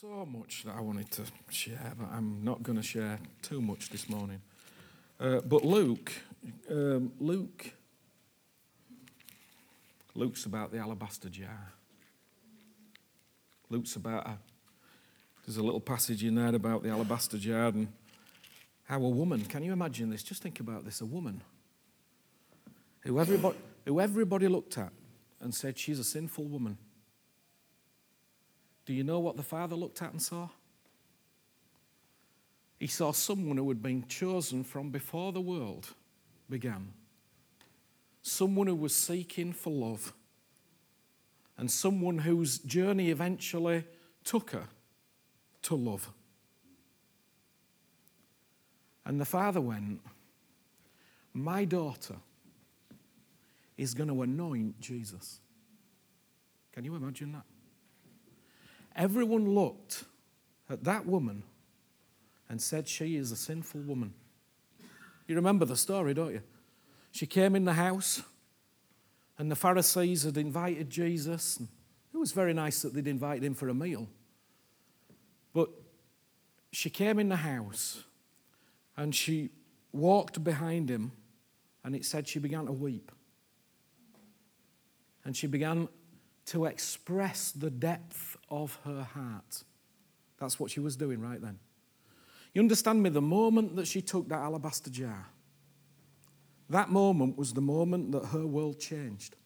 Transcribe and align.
so 0.00 0.26
much 0.26 0.64
that 0.64 0.74
I 0.74 0.80
wanted 0.80 1.08
to 1.12 1.22
share, 1.50 1.92
but 1.96 2.08
I'm 2.10 2.42
not 2.42 2.64
going 2.64 2.76
to 2.76 2.82
share 2.82 3.20
too 3.42 3.60
much 3.60 3.90
this 3.90 4.08
morning. 4.08 4.40
Uh, 5.20 5.40
but 5.40 5.64
Luke, 5.64 6.10
um, 6.68 7.12
Luke, 7.20 7.70
Luke's 10.16 10.46
about 10.46 10.72
the 10.72 10.78
alabaster 10.78 11.28
jar. 11.28 11.72
Luke's 13.70 13.94
about 13.94 14.26
a, 14.26 14.38
there's 15.46 15.58
a 15.58 15.62
little 15.62 15.80
passage 15.80 16.24
in 16.24 16.34
there 16.34 16.52
about 16.56 16.82
the 16.82 16.88
alabaster 16.88 17.38
jar 17.38 17.66
and 17.68 17.86
how 18.84 18.96
a 18.96 19.08
woman, 19.08 19.44
can 19.44 19.62
you 19.62 19.72
imagine 19.72 20.10
this? 20.10 20.24
Just 20.24 20.42
think 20.42 20.58
about 20.58 20.84
this 20.84 21.02
a 21.02 21.06
woman 21.06 21.40
who 23.02 23.20
everybody, 23.20 23.56
who 23.84 24.00
everybody 24.00 24.48
looked 24.48 24.76
at 24.76 24.90
and 25.40 25.54
said 25.54 25.78
she's 25.78 26.00
a 26.00 26.04
sinful 26.04 26.46
woman. 26.46 26.78
Do 28.86 28.92
you 28.92 29.04
know 29.04 29.18
what 29.18 29.36
the 29.36 29.42
Father 29.42 29.76
looked 29.76 30.02
at 30.02 30.12
and 30.12 30.20
saw? 30.20 30.48
He 32.78 32.86
saw 32.86 33.12
someone 33.12 33.56
who 33.56 33.68
had 33.68 33.82
been 33.82 34.06
chosen 34.08 34.62
from 34.62 34.90
before 34.90 35.32
the 35.32 35.40
world 35.40 35.94
began. 36.50 36.92
Someone 38.22 38.66
who 38.66 38.74
was 38.74 38.94
seeking 38.94 39.52
for 39.52 39.70
love. 39.70 40.12
And 41.56 41.70
someone 41.70 42.18
whose 42.18 42.58
journey 42.58 43.10
eventually 43.10 43.84
took 44.24 44.50
her 44.50 44.64
to 45.62 45.74
love. 45.76 46.10
And 49.06 49.20
the 49.20 49.24
father 49.24 49.60
went, 49.60 50.00
My 51.32 51.64
daughter 51.64 52.16
is 53.76 53.94
going 53.94 54.08
to 54.08 54.22
anoint 54.22 54.80
Jesus. 54.80 55.40
Can 56.72 56.84
you 56.84 56.96
imagine 56.96 57.32
that? 57.32 57.44
Everyone 58.96 59.54
looked 59.54 60.04
at 60.70 60.84
that 60.84 61.06
woman 61.06 61.42
and 62.48 62.60
said, 62.60 62.88
She 62.88 63.16
is 63.16 63.32
a 63.32 63.36
sinful 63.36 63.80
woman. 63.82 64.14
You 65.26 65.36
remember 65.36 65.64
the 65.64 65.76
story, 65.76 66.14
don't 66.14 66.32
you? 66.32 66.42
She 67.10 67.26
came 67.26 67.56
in 67.56 67.64
the 67.64 67.74
house, 67.74 68.22
and 69.38 69.50
the 69.50 69.56
Pharisees 69.56 70.24
had 70.24 70.36
invited 70.36 70.90
Jesus. 70.90 71.56
And 71.56 71.68
it 72.12 72.18
was 72.18 72.32
very 72.32 72.52
nice 72.52 72.82
that 72.82 72.94
they'd 72.94 73.08
invited 73.08 73.42
him 73.42 73.54
for 73.54 73.68
a 73.68 73.74
meal. 73.74 74.08
But 75.52 75.70
she 76.72 76.90
came 76.90 77.18
in 77.18 77.28
the 77.28 77.36
house, 77.36 78.04
and 78.96 79.14
she 79.14 79.50
walked 79.92 80.42
behind 80.42 80.90
him, 80.90 81.12
and 81.84 81.94
it 81.94 82.04
said 82.04 82.28
she 82.28 82.38
began 82.38 82.66
to 82.66 82.72
weep. 82.72 83.10
And 85.24 85.36
she 85.36 85.46
began 85.46 85.88
to 86.46 86.66
express 86.66 87.52
the 87.52 87.70
depth 87.70 88.36
of 88.50 88.78
her 88.84 89.02
heart. 89.02 89.64
That's 90.38 90.60
what 90.60 90.70
she 90.70 90.80
was 90.80 90.96
doing 90.96 91.20
right 91.20 91.40
then. 91.40 91.58
You 92.52 92.62
understand 92.62 93.02
me? 93.02 93.10
The 93.10 93.22
moment 93.22 93.76
that 93.76 93.86
she 93.86 94.00
took 94.00 94.28
that 94.28 94.40
alabaster 94.40 94.90
jar, 94.90 95.26
that 96.70 96.90
moment 96.90 97.36
was 97.36 97.52
the 97.52 97.60
moment 97.60 98.12
that 98.12 98.26
her 98.26 98.46
world 98.46 98.78
changed. 98.78 99.36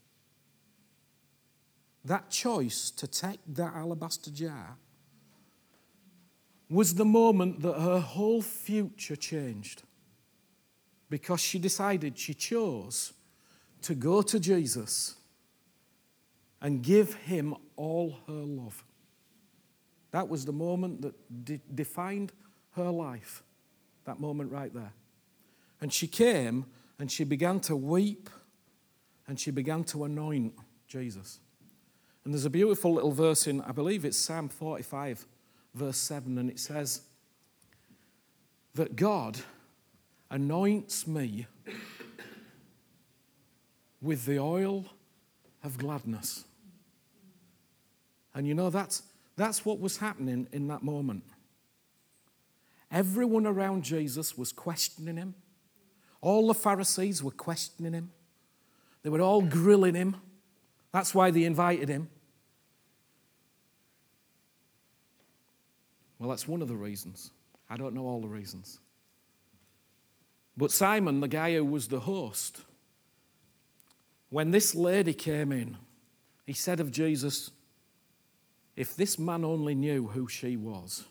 That 2.04 2.30
choice 2.30 2.90
to 2.92 3.06
take 3.06 3.40
that 3.48 3.74
alabaster 3.74 4.30
jar 4.30 4.76
was 6.70 6.94
the 6.94 7.04
moment 7.04 7.62
that 7.62 7.80
her 7.80 8.00
whole 8.00 8.42
future 8.42 9.16
changed. 9.16 9.82
Because 11.10 11.40
she 11.40 11.58
decided, 11.58 12.18
she 12.18 12.34
chose 12.34 13.14
to 13.82 13.94
go 13.94 14.20
to 14.22 14.38
Jesus 14.38 15.17
and 16.60 16.82
give 16.82 17.14
him 17.14 17.54
all 17.76 18.18
her 18.26 18.32
love. 18.32 18.84
That 20.10 20.28
was 20.28 20.44
the 20.44 20.52
moment 20.52 21.02
that 21.02 21.44
de- 21.44 21.60
defined 21.74 22.32
her 22.72 22.90
life, 22.90 23.42
that 24.04 24.20
moment 24.20 24.50
right 24.50 24.72
there. 24.72 24.92
And 25.80 25.92
she 25.92 26.06
came 26.06 26.66
and 26.98 27.10
she 27.10 27.24
began 27.24 27.60
to 27.60 27.76
weep 27.76 28.30
and 29.26 29.38
she 29.38 29.50
began 29.50 29.84
to 29.84 30.04
anoint 30.04 30.54
Jesus. 30.88 31.40
And 32.24 32.34
there's 32.34 32.44
a 32.44 32.50
beautiful 32.50 32.94
little 32.94 33.12
verse 33.12 33.46
in, 33.46 33.60
I 33.62 33.72
believe 33.72 34.04
it's 34.04 34.18
Psalm 34.18 34.48
45, 34.48 35.26
verse 35.74 35.98
7, 35.98 36.38
and 36.38 36.50
it 36.50 36.58
says 36.58 37.02
that 38.74 38.96
God 38.96 39.38
anoints 40.30 41.06
me 41.06 41.46
with 44.00 44.24
the 44.26 44.38
oil 44.38 44.86
of 45.62 45.78
gladness. 45.78 46.44
And 48.38 48.46
you 48.46 48.54
know, 48.54 48.70
that's, 48.70 49.02
that's 49.36 49.64
what 49.64 49.80
was 49.80 49.96
happening 49.96 50.46
in 50.52 50.68
that 50.68 50.84
moment. 50.84 51.24
Everyone 52.88 53.48
around 53.48 53.82
Jesus 53.82 54.38
was 54.38 54.52
questioning 54.52 55.16
him. 55.16 55.34
All 56.20 56.46
the 56.46 56.54
Pharisees 56.54 57.20
were 57.20 57.32
questioning 57.32 57.94
him. 57.94 58.12
They 59.02 59.10
were 59.10 59.20
all 59.20 59.42
grilling 59.42 59.96
him. 59.96 60.18
That's 60.92 61.16
why 61.16 61.32
they 61.32 61.42
invited 61.42 61.88
him. 61.88 62.08
Well, 66.20 66.30
that's 66.30 66.46
one 66.46 66.62
of 66.62 66.68
the 66.68 66.76
reasons. 66.76 67.32
I 67.68 67.76
don't 67.76 67.92
know 67.92 68.06
all 68.06 68.20
the 68.20 68.28
reasons. 68.28 68.78
But 70.56 70.70
Simon, 70.70 71.18
the 71.18 71.26
guy 71.26 71.54
who 71.54 71.64
was 71.64 71.88
the 71.88 72.00
host, 72.00 72.60
when 74.30 74.52
this 74.52 74.76
lady 74.76 75.12
came 75.12 75.50
in, 75.50 75.76
he 76.46 76.52
said 76.52 76.78
of 76.78 76.92
Jesus, 76.92 77.50
if 78.78 78.94
this 78.94 79.18
man 79.18 79.44
only 79.44 79.74
knew 79.74 80.06
who 80.06 80.28
she 80.28 80.56
was, 80.56 81.04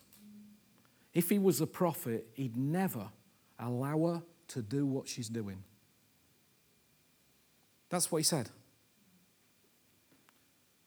if 1.12 1.28
he 1.28 1.38
was 1.38 1.60
a 1.60 1.66
prophet, 1.66 2.26
he'd 2.32 2.56
never 2.56 3.10
allow 3.58 4.06
her 4.06 4.22
to 4.48 4.62
do 4.62 4.86
what 4.86 5.06
she's 5.06 5.28
doing. 5.28 5.62
That's 7.90 8.10
what 8.10 8.18
he 8.18 8.24
said. 8.24 8.48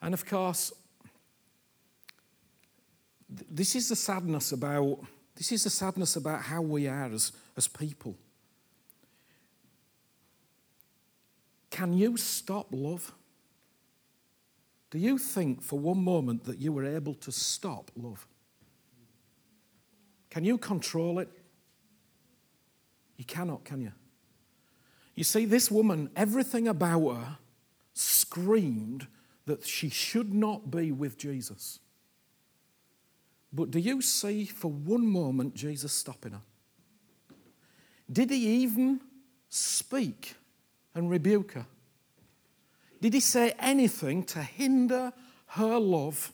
And 0.02 0.16
of 0.16 0.25
course, 0.25 0.74
this 3.30 3.75
is 3.75 3.88
the 3.90 3.96
sadness 3.96 4.52
about 4.52 5.06
this 5.36 5.52
is 5.52 5.63
the 5.63 5.69
sadness 5.69 6.16
about 6.16 6.42
how 6.42 6.63
we 6.63 6.88
are 6.88 7.06
as, 7.06 7.31
as 7.56 7.68
people. 7.68 8.16
Can 11.69 11.94
you 11.94 12.18
stop 12.18 12.68
love? 12.72 13.13
Do 14.91 15.00
you 15.00 15.18
think 15.18 15.63
for 15.63 15.79
one 15.79 16.03
moment 16.03 16.44
that 16.44 16.59
you 16.59 16.72
were 16.72 16.85
able 16.85 17.16
to 17.16 17.31
stop 17.31 17.90
love? 17.96 18.28
Can 20.29 20.44
you 20.44 20.57
control 20.57 21.19
it? 21.19 21.29
You 23.18 23.25
cannot, 23.25 23.63
can 23.63 23.81
you? 23.81 23.94
You 25.16 25.24
see, 25.24 25.46
this 25.46 25.72
woman, 25.72 26.09
everything 26.16 26.68
about 26.68 27.16
her 27.16 27.38
screamed 27.94 29.07
that 29.46 29.66
she 29.66 29.90
should 29.90 30.34
not 30.34 30.69
be 30.69 30.91
with 30.91 31.18
Jesus. 31.18 31.80
But 33.53 33.72
do 33.72 33.80
you 33.80 34.01
see 34.01 34.46
for 34.46 34.72
one 34.72 35.06
moment 35.06 35.56
Jesus 35.56 35.91
stopping 35.91 36.34
her? 36.34 36.41
Did 38.12 38.30
he 38.30 38.63
even 38.63 39.01
speak 39.50 40.35
and 40.96 41.09
rebuke 41.09 41.53
her? 41.53 41.66
Did 43.01 43.13
he 43.16 43.19
say 43.19 43.53
anything 43.59 44.23
to 44.25 44.41
hinder 44.41 45.12
her 45.47 45.78
love 45.79 46.31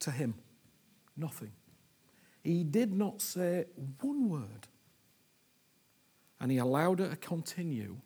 to 0.00 0.10
him? 0.10 0.34
Nothing. 1.16 1.52
He 2.42 2.62
did 2.62 2.92
not 2.92 3.22
say 3.22 3.64
one 4.00 4.28
word. 4.28 4.68
And 6.40 6.50
he 6.50 6.58
allowed 6.58 6.98
her 6.98 7.08
to 7.08 7.16
continue. 7.16 7.96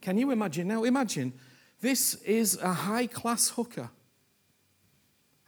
Can 0.00 0.18
you 0.18 0.30
imagine? 0.30 0.66
Now, 0.66 0.82
imagine 0.84 1.32
this 1.80 2.14
is 2.22 2.56
a 2.56 2.72
high 2.72 3.06
class 3.06 3.50
hooker. 3.50 3.90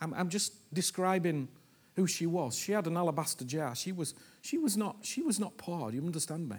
I'm, 0.00 0.14
I'm 0.14 0.28
just 0.28 0.72
describing 0.72 1.48
who 1.94 2.06
she 2.06 2.26
was. 2.26 2.56
She 2.56 2.72
had 2.72 2.86
an 2.86 2.96
alabaster 2.96 3.44
jar. 3.44 3.74
She 3.74 3.92
was, 3.92 4.14
she 4.42 4.58
was, 4.58 4.76
not, 4.76 4.96
she 5.02 5.22
was 5.22 5.40
not 5.40 5.56
poor. 5.56 5.90
Do 5.90 5.96
you 5.96 6.04
understand 6.04 6.48
me? 6.48 6.56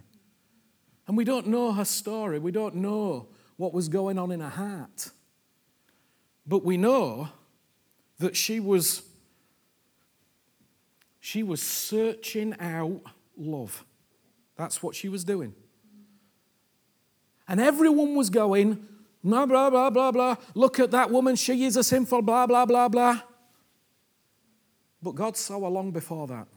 And 1.07 1.15
we 1.15 1.23
don't 1.23 1.47
know 1.47 1.71
her 1.71 1.85
story. 1.85 2.39
We 2.39 2.51
don't 2.51 2.75
know 2.75 3.27
what 3.57 3.73
was 3.73 3.87
going 3.87 4.17
on 4.17 4.31
in 4.31 4.39
her 4.39 4.49
heart. 4.49 5.11
But 6.45 6.63
we 6.65 6.77
know 6.77 7.29
that 8.19 8.35
she 8.35 8.59
was 8.59 9.03
she 11.19 11.41
was 11.41 11.61
searching 11.61 12.53
out 12.59 13.01
love. 13.37 13.85
That's 14.57 14.83
what 14.83 14.93
she 14.93 15.07
was 15.07 15.23
doing. 15.23 15.55
And 17.47 17.61
everyone 17.61 18.15
was 18.15 18.29
going, 18.29 18.85
blah, 19.23 19.45
blah, 19.45 19.69
blah, 19.69 19.89
blah, 19.89 20.11
blah. 20.11 20.35
Look 20.53 20.79
at 20.79 20.91
that 20.91 21.11
woman. 21.11 21.37
She 21.37 21.63
is 21.63 21.77
a 21.77 21.83
sinful, 21.83 22.23
blah, 22.23 22.45
blah, 22.45 22.65
blah, 22.65 22.89
blah. 22.89 23.21
But 25.01 25.15
God 25.15 25.37
saw 25.37 25.61
her 25.61 25.69
long 25.69 25.91
before 25.91 26.27
that. 26.27 26.47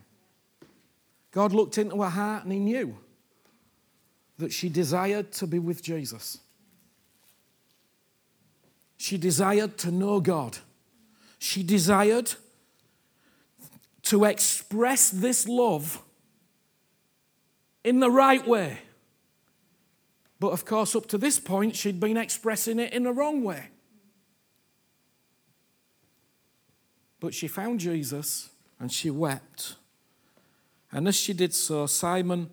God 1.30 1.52
looked 1.52 1.78
into 1.78 2.02
her 2.02 2.08
heart 2.08 2.44
and 2.44 2.52
He 2.52 2.58
knew 2.58 2.96
that 4.38 4.52
she 4.52 4.68
desired 4.68 5.32
to 5.32 5.46
be 5.46 5.58
with 5.58 5.82
Jesus. 5.82 6.38
She 8.96 9.18
desired 9.18 9.76
to 9.78 9.90
know 9.90 10.20
God. 10.20 10.58
She 11.38 11.62
desired 11.62 12.34
to 14.04 14.24
express 14.24 15.10
this 15.10 15.48
love 15.48 16.02
in 17.84 18.00
the 18.00 18.10
right 18.10 18.46
way. 18.46 18.78
But 20.38 20.52
of 20.52 20.64
course, 20.64 20.94
up 20.94 21.06
to 21.08 21.18
this 21.18 21.38
point, 21.38 21.76
she'd 21.76 22.00
been 22.00 22.16
expressing 22.16 22.78
it 22.78 22.92
in 22.92 23.04
the 23.04 23.12
wrong 23.12 23.42
way. 23.42 23.68
But 27.20 27.34
she 27.34 27.48
found 27.48 27.80
Jesus 27.80 28.50
and 28.78 28.92
she 28.92 29.10
wept. 29.10 29.76
And 30.92 31.08
as 31.08 31.16
she 31.16 31.32
did 31.32 31.54
so, 31.54 31.86
Simon 31.86 32.50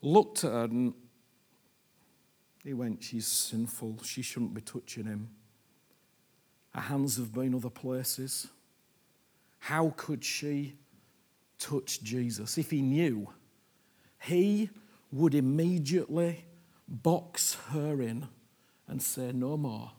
looked 0.00 0.44
at 0.44 0.52
her 0.52 0.64
and 0.64 0.94
he 2.64 2.72
went, 2.72 3.04
She's 3.04 3.26
sinful. 3.26 4.02
She 4.02 4.22
shouldn't 4.22 4.54
be 4.54 4.60
touching 4.60 5.04
him. 5.04 5.28
Her 6.76 6.82
hands 6.82 7.16
have 7.16 7.32
been 7.32 7.54
other 7.54 7.70
places. 7.70 8.48
How 9.60 9.94
could 9.96 10.22
she 10.22 10.74
touch 11.58 12.02
Jesus? 12.02 12.58
If 12.58 12.70
he 12.70 12.82
knew, 12.82 13.32
he 14.20 14.68
would 15.10 15.34
immediately 15.34 16.44
box 16.86 17.56
her 17.70 18.02
in 18.02 18.28
and 18.86 19.02
say, 19.02 19.32
No 19.32 19.56
more. 19.56 19.92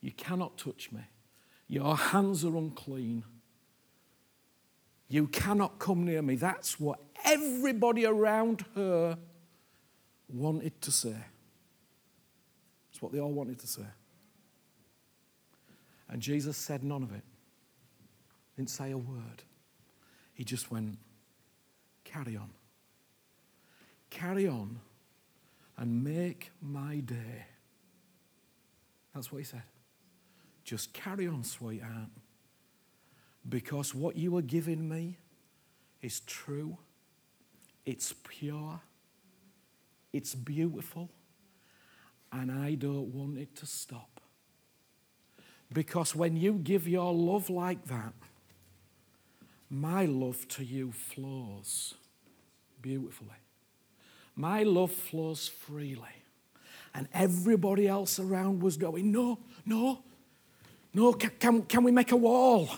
You 0.00 0.10
cannot 0.10 0.58
touch 0.58 0.90
me. 0.90 1.02
Your 1.68 1.96
hands 1.96 2.44
are 2.44 2.56
unclean. 2.56 3.22
You 5.08 5.28
cannot 5.28 5.78
come 5.78 6.04
near 6.04 6.22
me. 6.22 6.34
That's 6.34 6.80
what 6.80 6.98
everybody 7.24 8.04
around 8.04 8.64
her 8.74 9.16
wanted 10.28 10.80
to 10.80 10.90
say. 10.90 11.14
That's 12.90 13.00
what 13.00 13.12
they 13.12 13.20
all 13.20 13.32
wanted 13.32 13.60
to 13.60 13.68
say. 13.68 13.84
And 16.14 16.22
Jesus 16.22 16.56
said 16.56 16.84
none 16.84 17.02
of 17.02 17.12
it. 17.12 17.24
Didn't 18.56 18.70
say 18.70 18.92
a 18.92 18.96
word. 18.96 19.42
He 20.32 20.44
just 20.44 20.70
went, 20.70 20.96
carry 22.04 22.36
on. 22.36 22.50
Carry 24.10 24.46
on 24.46 24.78
and 25.76 26.04
make 26.04 26.52
my 26.62 27.00
day. 27.00 27.46
That's 29.12 29.32
what 29.32 29.38
he 29.38 29.44
said. 29.44 29.64
Just 30.62 30.92
carry 30.92 31.26
on, 31.26 31.42
sweetheart. 31.42 32.10
Because 33.48 33.92
what 33.92 34.14
you 34.14 34.36
are 34.36 34.42
giving 34.42 34.88
me 34.88 35.18
is 36.00 36.20
true, 36.20 36.78
it's 37.84 38.14
pure, 38.22 38.80
it's 40.12 40.36
beautiful, 40.36 41.10
and 42.30 42.52
I 42.52 42.76
don't 42.76 43.12
want 43.12 43.36
it 43.36 43.56
to 43.56 43.66
stop. 43.66 44.13
Because 45.74 46.14
when 46.14 46.36
you 46.36 46.54
give 46.54 46.88
your 46.88 47.12
love 47.12 47.50
like 47.50 47.84
that, 47.86 48.14
my 49.68 50.06
love 50.06 50.46
to 50.48 50.64
you 50.64 50.92
flows 50.92 51.94
beautifully. 52.80 53.28
My 54.36 54.62
love 54.62 54.92
flows 54.92 55.48
freely. 55.48 56.22
And 56.94 57.08
everybody 57.12 57.88
else 57.88 58.20
around 58.20 58.62
was 58.62 58.76
going, 58.76 59.10
No, 59.10 59.40
no, 59.66 59.98
no, 60.94 61.12
can, 61.12 61.30
can, 61.40 61.62
can 61.62 61.82
we 61.82 61.90
make 61.90 62.12
a 62.12 62.16
wall? 62.16 62.70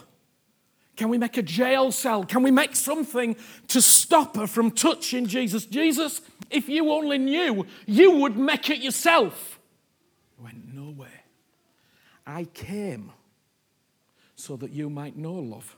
Can 0.96 1.10
we 1.10 1.19
make 1.19 1.37
a 1.37 1.42
jail 1.42 1.92
cell? 1.92 2.25
Can 2.25 2.42
we 2.42 2.50
make 2.50 2.75
something 2.75 3.37
to 3.69 3.82
stop 3.82 4.37
her 4.37 4.46
from 4.46 4.70
touching 4.70 5.26
Jesus? 5.26 5.66
Jesus, 5.66 6.22
if 6.50 6.70
you 6.70 6.90
only 6.90 7.19
knew, 7.19 7.66
you 7.84 8.12
would 8.12 8.38
make 8.38 8.70
it 8.70 8.78
yourself. 8.78 9.58
He 10.38 10.44
went, 10.44 10.75
No 10.75 10.90
way. 10.92 11.08
I 12.26 12.44
came 12.44 13.12
so 14.34 14.56
that 14.56 14.70
you 14.70 14.90
might 14.90 15.17
know 15.17 15.34
love. 15.34 15.76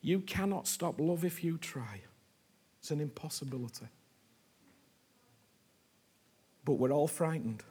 You 0.00 0.20
cannot 0.20 0.66
stop 0.66 1.00
love 1.00 1.24
if 1.24 1.44
you 1.44 1.58
try. 1.58 2.00
It's 2.80 2.90
an 2.90 3.00
impossibility. 3.00 3.86
But 6.64 6.74
we're 6.74 6.92
all 6.92 7.08
frightened. 7.08 7.62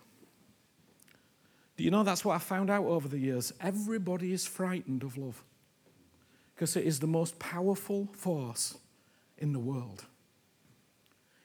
Do 1.77 1.83
you 1.83 1.91
know 1.91 2.03
that's 2.03 2.25
what 2.25 2.35
I 2.35 2.39
found 2.39 2.69
out 2.69 2.85
over 2.85 3.07
the 3.07 3.19
years? 3.19 3.53
Everybody 3.61 4.33
is 4.33 4.45
frightened 4.45 5.03
of 5.03 5.17
love 5.17 5.43
because 6.55 6.75
it 6.75 6.85
is 6.85 6.99
the 6.99 7.07
most 7.07 7.37
powerful 7.37 8.07
force 8.13 8.77
in 9.37 9.53
the 9.53 9.59
world. 9.59 10.05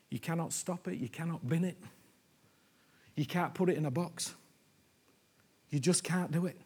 You 0.08 0.18
cannot 0.18 0.52
stop 0.52 0.88
it, 0.88 0.98
you 0.98 1.08
cannot 1.08 1.46
bin 1.46 1.64
it, 1.64 1.76
you 3.14 3.26
can't 3.26 3.52
put 3.54 3.68
it 3.68 3.76
in 3.76 3.84
a 3.84 3.90
box. 3.90 4.34
You 5.72 5.80
just 5.80 6.04
can't 6.04 6.30
do 6.30 6.46
it. 6.46 6.56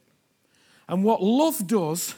And 0.89 1.05
what 1.05 1.23
love 1.23 1.67
does 1.67 2.15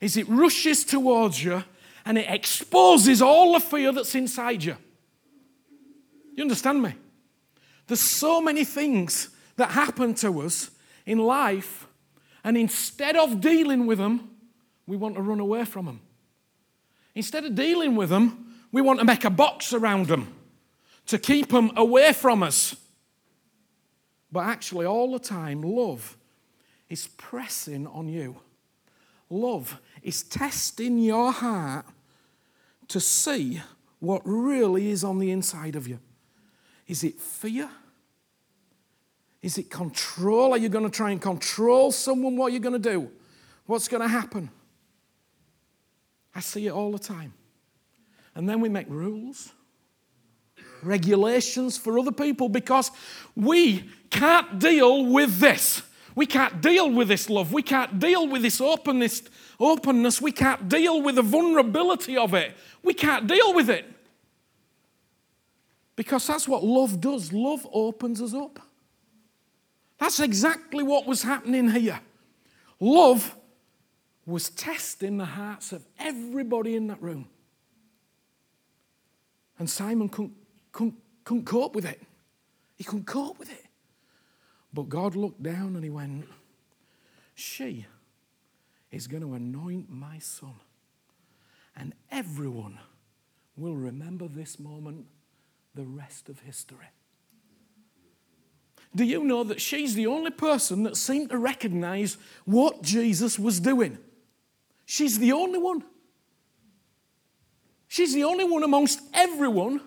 is 0.00 0.16
it 0.16 0.28
rushes 0.28 0.84
towards 0.84 1.42
you 1.42 1.64
and 2.04 2.18
it 2.18 2.28
exposes 2.28 3.20
all 3.20 3.54
the 3.54 3.60
fear 3.60 3.90
that's 3.92 4.14
inside 4.14 4.62
you. 4.62 4.76
You 6.36 6.42
understand 6.42 6.82
me? 6.82 6.94
There's 7.86 8.00
so 8.00 8.42
many 8.42 8.64
things 8.64 9.30
that 9.56 9.70
happen 9.70 10.14
to 10.16 10.42
us 10.42 10.70
in 11.06 11.18
life, 11.18 11.86
and 12.44 12.56
instead 12.56 13.16
of 13.16 13.40
dealing 13.40 13.86
with 13.86 13.98
them, 13.98 14.30
we 14.86 14.96
want 14.96 15.16
to 15.16 15.22
run 15.22 15.40
away 15.40 15.64
from 15.64 15.86
them. 15.86 16.00
Instead 17.14 17.46
of 17.46 17.54
dealing 17.54 17.96
with 17.96 18.10
them, 18.10 18.54
we 18.70 18.82
want 18.82 18.98
to 18.98 19.04
make 19.06 19.24
a 19.24 19.30
box 19.30 19.72
around 19.72 20.06
them 20.06 20.32
to 21.06 21.18
keep 21.18 21.48
them 21.48 21.72
away 21.76 22.12
from 22.12 22.42
us. 22.42 22.76
But 24.30 24.40
actually, 24.40 24.84
all 24.84 25.10
the 25.10 25.18
time, 25.18 25.62
love 25.62 26.17
is 26.88 27.08
pressing 27.16 27.86
on 27.86 28.08
you. 28.08 28.36
Love 29.30 29.80
is 30.02 30.22
testing 30.22 30.98
your 30.98 31.32
heart 31.32 31.86
to 32.88 33.00
see 33.00 33.60
what 34.00 34.22
really 34.24 34.90
is 34.90 35.04
on 35.04 35.18
the 35.18 35.30
inside 35.30 35.76
of 35.76 35.86
you. 35.86 35.98
Is 36.86 37.04
it 37.04 37.20
fear? 37.20 37.68
Is 39.42 39.58
it 39.58 39.70
control? 39.70 40.52
Are 40.52 40.58
you 40.58 40.68
going 40.68 40.84
to 40.84 40.90
try 40.90 41.10
and 41.10 41.20
control 41.20 41.92
someone? 41.92 42.36
What 42.36 42.46
are 42.46 42.54
you 42.54 42.60
going 42.60 42.80
to 42.80 42.90
do? 42.90 43.10
What's 43.66 43.88
going 43.88 44.02
to 44.02 44.08
happen? 44.08 44.50
I 46.34 46.40
see 46.40 46.66
it 46.66 46.70
all 46.70 46.92
the 46.92 46.98
time. 46.98 47.34
And 48.34 48.48
then 48.48 48.60
we 48.60 48.68
make 48.68 48.86
rules, 48.88 49.52
regulations 50.82 51.76
for 51.76 51.98
other 51.98 52.12
people 52.12 52.48
because 52.48 52.90
we 53.34 53.84
can't 54.10 54.58
deal 54.58 55.06
with 55.06 55.38
this. 55.38 55.82
We 56.18 56.26
can't 56.26 56.60
deal 56.60 56.90
with 56.90 57.06
this 57.06 57.30
love. 57.30 57.52
We 57.52 57.62
can't 57.62 58.00
deal 58.00 58.26
with 58.26 58.42
this 58.42 58.60
openness, 58.60 59.22
openness. 59.60 60.20
We 60.20 60.32
can't 60.32 60.68
deal 60.68 61.00
with 61.00 61.14
the 61.14 61.22
vulnerability 61.22 62.16
of 62.16 62.34
it. 62.34 62.56
We 62.82 62.92
can't 62.92 63.28
deal 63.28 63.54
with 63.54 63.70
it. 63.70 63.84
Because 65.94 66.26
that's 66.26 66.48
what 66.48 66.64
love 66.64 67.00
does. 67.00 67.32
Love 67.32 67.64
opens 67.72 68.20
us 68.20 68.34
up. 68.34 68.58
That's 70.00 70.18
exactly 70.18 70.82
what 70.82 71.06
was 71.06 71.22
happening 71.22 71.70
here. 71.70 72.00
Love 72.80 73.36
was 74.26 74.50
testing 74.50 75.18
the 75.18 75.24
hearts 75.24 75.70
of 75.70 75.84
everybody 76.00 76.74
in 76.74 76.88
that 76.88 77.00
room. 77.00 77.28
And 79.56 79.70
Simon 79.70 80.08
couldn't, 80.08 80.34
couldn't, 80.72 80.96
couldn't 81.22 81.44
cope 81.44 81.76
with 81.76 81.84
it. 81.84 82.02
He 82.74 82.82
couldn't 82.82 83.06
cope 83.06 83.38
with 83.38 83.52
it. 83.52 83.67
But 84.72 84.88
God 84.88 85.16
looked 85.16 85.42
down 85.42 85.74
and 85.74 85.84
he 85.84 85.90
went, 85.90 86.28
She 87.34 87.86
is 88.90 89.06
going 89.06 89.22
to 89.22 89.34
anoint 89.34 89.90
my 89.90 90.18
son. 90.18 90.54
And 91.76 91.94
everyone 92.10 92.78
will 93.56 93.74
remember 93.74 94.28
this 94.28 94.58
moment 94.58 95.06
the 95.74 95.84
rest 95.84 96.28
of 96.28 96.40
history. 96.40 96.88
Do 98.94 99.04
you 99.04 99.22
know 99.22 99.44
that 99.44 99.60
she's 99.60 99.94
the 99.94 100.06
only 100.06 100.30
person 100.30 100.82
that 100.84 100.96
seemed 100.96 101.30
to 101.30 101.38
recognize 101.38 102.16
what 102.44 102.82
Jesus 102.82 103.38
was 103.38 103.60
doing? 103.60 103.98
She's 104.86 105.18
the 105.18 105.32
only 105.32 105.58
one. 105.58 105.84
She's 107.86 108.14
the 108.14 108.24
only 108.24 108.44
one 108.44 108.62
amongst 108.62 109.00
everyone 109.14 109.80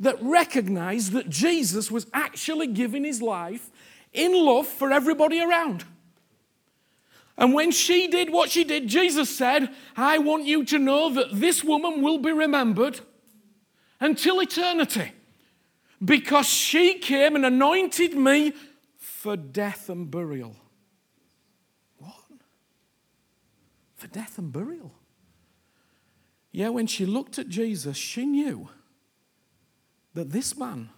that 0.00 0.16
recognized 0.20 1.12
that 1.12 1.28
Jesus 1.28 1.90
was 1.90 2.06
actually 2.12 2.68
giving 2.68 3.04
his 3.04 3.22
life 3.22 3.70
in 4.12 4.32
love 4.32 4.66
for 4.66 4.92
everybody 4.92 5.40
around. 5.40 5.84
And 7.36 7.54
when 7.54 7.70
she 7.70 8.08
did 8.08 8.30
what 8.30 8.50
she 8.50 8.64
did, 8.64 8.88
Jesus 8.88 9.34
said, 9.34 9.70
I 9.96 10.18
want 10.18 10.44
you 10.44 10.64
to 10.64 10.78
know 10.78 11.08
that 11.14 11.28
this 11.32 11.62
woman 11.62 12.02
will 12.02 12.18
be 12.18 12.32
remembered 12.32 13.00
until 14.00 14.40
eternity 14.40 15.12
because 16.04 16.46
she 16.46 16.94
came 16.98 17.36
and 17.36 17.46
anointed 17.46 18.16
me 18.16 18.54
for 18.96 19.36
death 19.36 19.88
and 19.88 20.10
burial. 20.10 20.56
What? 21.98 22.14
For 23.94 24.08
death 24.08 24.38
and 24.38 24.52
burial? 24.52 24.92
Yeah, 26.50 26.70
when 26.70 26.86
she 26.88 27.06
looked 27.06 27.38
at 27.38 27.48
Jesus, 27.48 27.96
she 27.96 28.26
knew 28.26 28.68
that 30.14 30.30
this 30.30 30.56
man 30.56 30.90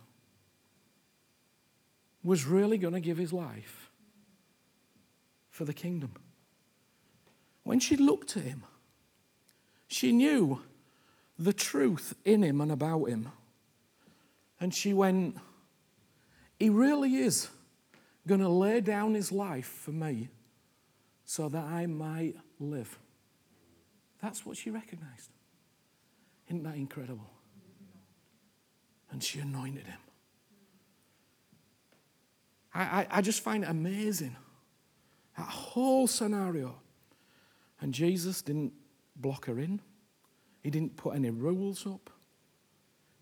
was 2.23 2.45
really 2.45 2.79
going 2.79 2.95
to 2.95 3.01
give 3.01 3.17
his 3.17 3.33
life 3.33 3.91
for 5.51 5.65
the 5.65 5.75
kingdom. 5.75 6.13
when 7.65 7.81
she 7.81 7.97
looked 7.97 8.37
at 8.37 8.43
him, 8.43 8.65
she 9.87 10.13
knew 10.13 10.63
the 11.39 11.53
truth 11.53 12.15
in 12.25 12.43
him 12.43 12.61
and 12.61 12.71
about 12.71 13.05
him. 13.05 13.29
And 14.61 14.75
she 14.75 14.93
went, 14.93 15.37
He 16.59 16.69
really 16.71 17.17
is 17.17 17.49
going 18.27 18.41
to 18.41 18.49
lay 18.49 18.81
down 18.81 19.15
his 19.15 19.33
life 19.33 19.67
for 19.67 19.91
me 19.91 20.29
so 21.25 21.49
that 21.49 21.65
I 21.65 21.87
might 21.87 22.37
live. 22.59 22.99
That's 24.21 24.45
what 24.45 24.57
she 24.57 24.71
recognized. 24.71 25.31
Isn't 26.49 26.63
that 26.65 26.77
incredible? 26.77 27.31
And 29.11 29.23
she 29.23 29.41
anointed 29.41 29.87
him. 29.87 29.99
I, 32.75 32.83
I, 32.83 33.07
I 33.11 33.21
just 33.21 33.43
find 33.43 33.65
it 33.65 33.71
amazing. 33.71 34.37
That 35.37 35.49
whole 35.49 36.07
scenario. 36.07 36.77
And 37.81 37.95
Jesus 37.95 38.43
didn't 38.43 38.73
block 39.17 39.47
her 39.47 39.59
in, 39.59 39.81
He 40.63 40.71
didn't 40.71 40.97
put 40.97 41.15
any 41.15 41.31
rules 41.31 41.87
up. 41.87 42.11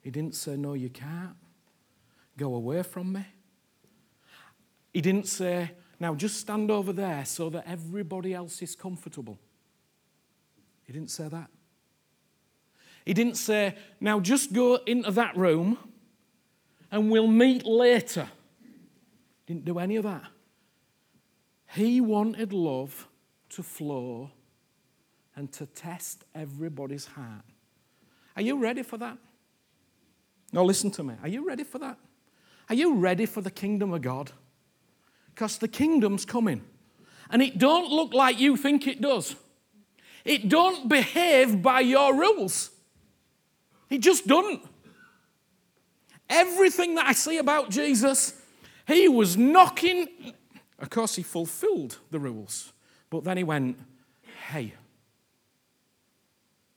He 0.01 0.11
didn't 0.11 0.35
say, 0.35 0.57
No, 0.57 0.75
you 0.75 0.91
can't. 0.91 1.37
Go 2.37 2.55
away 2.55 2.83
from 2.83 3.13
me. 3.13 3.27
He 4.93 5.01
didn't 5.01 5.29
say, 5.29 5.73
Now 6.01 6.15
just 6.15 6.41
stand 6.41 6.71
over 6.71 6.93
there 6.93 7.25
so 7.25 7.51
that 7.51 7.65
everybody 7.67 8.35
else 8.35 8.63
is 8.63 8.75
comfortable. 8.75 9.39
He 10.85 10.93
didn't 10.93 11.11
say 11.11 11.29
that. 11.29 11.51
He 13.05 13.15
didn't 13.15 13.37
say, 13.37 13.75
Now 14.01 14.21
just 14.21 14.53
go 14.53 14.77
into 14.87 15.11
that 15.13 15.37
room 15.37 15.79
and 16.91 17.11
we'll 17.11 17.27
meet 17.27 17.67
later. 17.67 18.29
Didn't 19.49 19.65
do 19.65 19.79
any 19.79 19.97
of 19.97 20.05
that. 20.05 20.25
He 21.75 22.03
wanted 22.03 22.53
love 22.53 23.09
to 23.49 23.63
flow 23.63 24.31
and 25.35 25.51
to 25.53 25.65
test 25.65 26.25
everybody's 26.35 27.07
heart. 27.07 27.45
Are 28.37 28.43
you 28.43 28.59
ready 28.59 28.83
for 28.83 28.99
that? 28.99 29.17
Now, 30.53 30.65
listen 30.65 30.91
to 30.93 31.03
me. 31.03 31.15
Are 31.23 31.29
you 31.29 31.47
ready 31.47 31.65
for 31.65 31.79
that? 31.79 31.97
Are 32.69 32.75
you 32.75 32.97
ready 32.97 33.25
for 33.25 33.41
the 33.41 33.51
kingdom 33.51 33.95
of 33.95 34.03
God? 34.03 34.33
Because 35.35 35.57
the 35.57 35.69
kingdom's 35.69 36.27
coming. 36.27 36.63
And 37.31 37.41
it 37.41 37.57
don't 37.57 37.91
look 37.91 38.13
like 38.13 38.39
you 38.39 38.55
think 38.55 38.87
it 38.87 39.01
does. 39.01 39.35
It 40.27 40.51
don't 40.51 40.91
behave 40.91 41.63
by 41.63 41.81
your 41.81 42.15
rules. 42.15 42.71
It 43.89 43.99
just 43.99 44.27
doesn't. 44.27 44.61
Everything 46.29 46.97
that 46.97 47.07
I 47.07 47.13
see 47.13 47.39
about 47.39 47.71
Jesus 47.71 48.38
he 48.89 49.07
was 49.07 49.37
knocking. 49.37 50.09
Of 50.79 50.91
course, 50.91 51.15
he 51.17 51.23
fulfilled 51.23 51.99
the 52.11 52.19
rules. 52.19 52.73
But 53.11 53.23
then 53.23 53.37
he 53.37 53.45
went, 53.45 53.79
hey, 54.49 54.75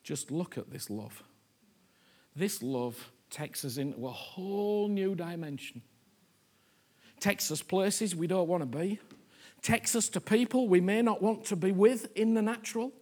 just 0.02 0.30
look 0.30 0.58
at 0.58 0.70
this 0.70 0.90
love. 0.90 1.22
This 2.36 2.62
love 2.62 3.10
takes 3.30 3.64
us 3.64 3.78
into 3.78 4.06
a 4.06 4.10
whole 4.10 4.88
new 4.88 5.14
dimension. 5.14 5.82
Takes 7.18 7.50
us 7.50 7.62
places 7.62 8.14
we 8.14 8.26
don't 8.26 8.48
want 8.48 8.62
to 8.62 8.78
be. 8.78 8.98
Takes 9.62 9.96
us 9.96 10.08
to 10.10 10.20
people 10.20 10.68
we 10.68 10.80
may 10.80 11.00
not 11.00 11.22
want 11.22 11.46
to 11.46 11.56
be 11.56 11.72
with 11.72 12.14
in 12.14 12.34
the 12.34 12.42
natural. 12.42 12.92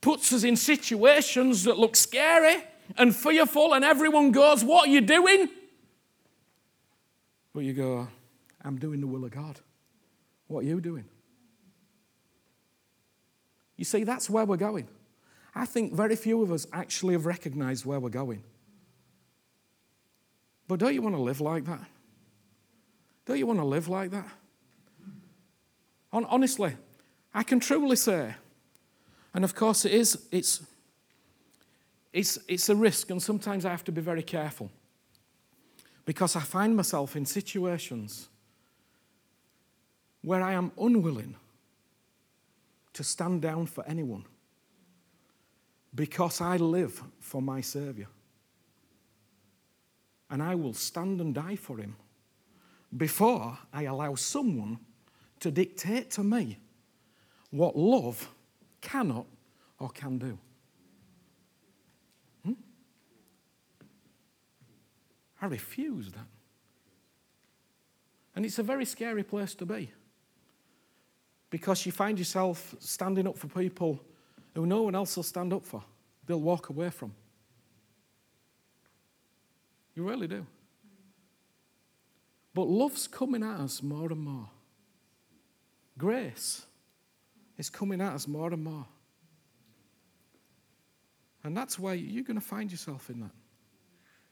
Puts 0.00 0.32
us 0.32 0.42
in 0.42 0.56
situations 0.56 1.64
that 1.64 1.78
look 1.78 1.94
scary 1.94 2.64
and 2.96 3.14
fearful, 3.14 3.74
and 3.74 3.84
everyone 3.84 4.32
goes, 4.32 4.64
What 4.64 4.88
are 4.88 4.90
you 4.90 5.00
doing? 5.00 5.48
But 7.52 7.60
you 7.60 7.72
go, 7.72 8.08
I'm 8.64 8.78
doing 8.78 9.00
the 9.00 9.06
will 9.06 9.24
of 9.24 9.30
God. 9.30 9.58
What 10.46 10.60
are 10.60 10.66
you 10.66 10.80
doing? 10.80 11.04
You 13.76 13.84
see, 13.84 14.04
that's 14.04 14.28
where 14.28 14.44
we're 14.44 14.56
going. 14.56 14.88
I 15.54 15.64
think 15.64 15.92
very 15.92 16.16
few 16.16 16.42
of 16.42 16.52
us 16.52 16.66
actually 16.72 17.14
have 17.14 17.26
recognized 17.26 17.84
where 17.84 18.00
we're 18.00 18.10
going. 18.10 18.42
But 20.66 20.80
don't 20.80 20.94
you 20.94 21.02
want 21.02 21.14
to 21.14 21.22
live 21.22 21.40
like 21.40 21.64
that? 21.64 21.80
Don't 23.24 23.38
you 23.38 23.46
want 23.46 23.58
to 23.58 23.64
live 23.64 23.88
like 23.88 24.10
that? 24.10 24.28
Honestly, 26.12 26.72
I 27.34 27.42
can 27.42 27.60
truly 27.60 27.96
say, 27.96 28.34
and 29.34 29.44
of 29.44 29.54
course 29.54 29.84
it 29.84 29.92
is, 29.92 30.26
it's, 30.30 30.62
it's, 32.12 32.38
it's 32.48 32.68
a 32.68 32.74
risk, 32.74 33.10
and 33.10 33.22
sometimes 33.22 33.64
I 33.64 33.70
have 33.70 33.84
to 33.84 33.92
be 33.92 34.00
very 34.00 34.22
careful 34.22 34.70
because 36.08 36.36
I 36.36 36.40
find 36.40 36.74
myself 36.74 37.16
in 37.16 37.26
situations 37.26 38.30
where 40.22 40.42
I 40.42 40.54
am 40.54 40.72
unwilling 40.80 41.34
to 42.94 43.04
stand 43.04 43.42
down 43.42 43.66
for 43.66 43.84
anyone 43.86 44.24
because 45.94 46.40
I 46.40 46.56
live 46.56 47.02
for 47.20 47.42
my 47.42 47.60
Savior. 47.60 48.06
And 50.30 50.42
I 50.42 50.54
will 50.54 50.72
stand 50.72 51.20
and 51.20 51.34
die 51.34 51.56
for 51.56 51.76
Him 51.76 51.94
before 52.96 53.58
I 53.70 53.82
allow 53.82 54.14
someone 54.14 54.78
to 55.40 55.50
dictate 55.50 56.10
to 56.12 56.24
me 56.24 56.56
what 57.50 57.76
love 57.76 58.30
cannot 58.80 59.26
or 59.78 59.90
can 59.90 60.16
do. 60.16 60.38
I 65.40 65.46
refuse 65.46 66.10
that. 66.12 66.26
And 68.34 68.44
it's 68.44 68.58
a 68.58 68.62
very 68.62 68.84
scary 68.84 69.24
place 69.24 69.54
to 69.56 69.66
be 69.66 69.90
because 71.50 71.86
you 71.86 71.92
find 71.92 72.18
yourself 72.18 72.74
standing 72.78 73.26
up 73.26 73.36
for 73.36 73.48
people 73.48 74.00
who 74.54 74.66
no 74.66 74.82
one 74.82 74.94
else 74.94 75.16
will 75.16 75.22
stand 75.22 75.52
up 75.52 75.64
for, 75.64 75.82
they'll 76.26 76.40
walk 76.40 76.68
away 76.68 76.90
from. 76.90 77.14
You 79.94 80.08
really 80.08 80.28
do. 80.28 80.46
But 82.54 82.68
love's 82.68 83.06
coming 83.06 83.42
at 83.42 83.60
us 83.60 83.82
more 83.82 84.10
and 84.10 84.20
more. 84.20 84.48
Grace 85.96 86.66
is 87.56 87.70
coming 87.70 88.00
at 88.00 88.12
us 88.12 88.26
more 88.28 88.52
and 88.52 88.62
more. 88.62 88.86
And 91.44 91.56
that's 91.56 91.78
why 91.78 91.94
you're 91.94 92.24
going 92.24 92.38
to 92.38 92.44
find 92.44 92.70
yourself 92.70 93.10
in 93.10 93.20
that. 93.20 93.30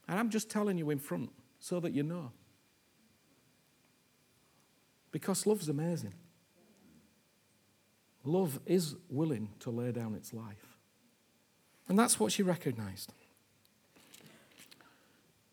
And 0.08 0.18
I'm 0.18 0.30
just 0.30 0.50
telling 0.50 0.78
you 0.78 0.90
in 0.90 0.98
front 0.98 1.30
so 1.58 1.80
that 1.80 1.92
you 1.92 2.02
know. 2.02 2.32
Because 5.10 5.46
love's 5.46 5.68
amazing. 5.68 6.14
Love 8.24 8.60
is 8.66 8.96
willing 9.08 9.50
to 9.60 9.70
lay 9.70 9.92
down 9.92 10.14
its 10.14 10.34
life. 10.34 10.76
And 11.88 11.98
that's 11.98 12.18
what 12.18 12.32
she 12.32 12.42
recognized. 12.42 13.12